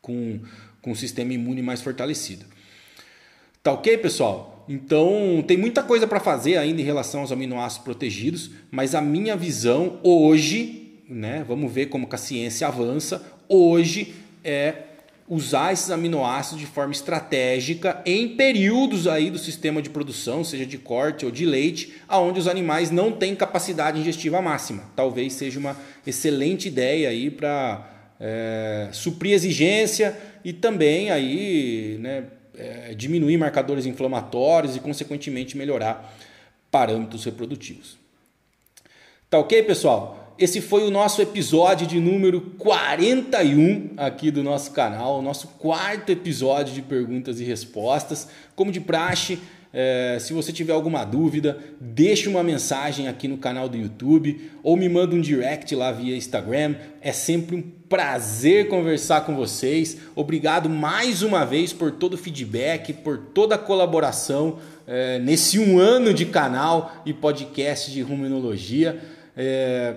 [0.00, 0.40] com,
[0.80, 2.44] com sistema imune mais fortalecido.
[3.62, 4.64] Tá ok, pessoal?
[4.68, 9.36] Então, tem muita coisa para fazer ainda em relação aos aminoácidos protegidos, mas a minha
[9.36, 14.74] visão hoje, né, vamos ver como a ciência avança, hoje é
[15.28, 20.78] usar esses aminoácidos de forma estratégica em períodos aí do sistema de produção, seja de
[20.78, 24.84] corte ou de leite, aonde os animais não têm capacidade digestiva máxima.
[24.94, 27.88] Talvez seja uma excelente ideia aí para
[28.20, 32.24] é, suprir exigência e também aí, né,
[32.56, 36.14] é, diminuir marcadores inflamatórios e, consequentemente, melhorar
[36.70, 37.96] parâmetros reprodutivos.
[39.30, 40.21] Tá ok, pessoal?
[40.42, 46.10] Esse foi o nosso episódio de número 41 aqui do nosso canal, o nosso quarto
[46.10, 48.26] episódio de perguntas e respostas.
[48.56, 49.38] Como de praxe,
[49.72, 54.76] é, se você tiver alguma dúvida, deixe uma mensagem aqui no canal do YouTube ou
[54.76, 56.74] me manda um direct lá via Instagram.
[57.00, 59.96] É sempre um prazer conversar com vocês.
[60.16, 65.78] Obrigado mais uma vez por todo o feedback, por toda a colaboração é, nesse um
[65.78, 69.00] ano de canal e podcast de ruminologia.
[69.36, 69.94] É,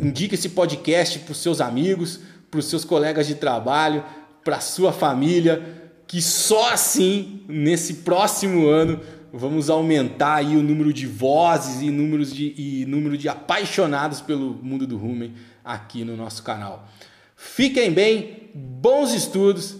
[0.00, 2.20] indique esse podcast para os seus amigos,
[2.50, 4.04] para os seus colegas de trabalho,
[4.44, 5.80] para a sua família
[6.10, 8.98] que só assim, nesse próximo ano,
[9.32, 14.58] vamos aumentar aí o número de vozes e, números de, e número de apaixonados pelo
[14.60, 15.34] mundo do rumen
[15.64, 16.88] aqui no nosso canal.
[17.36, 19.76] Fiquem bem, bons estudos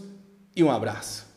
[0.55, 1.30] e um abraço.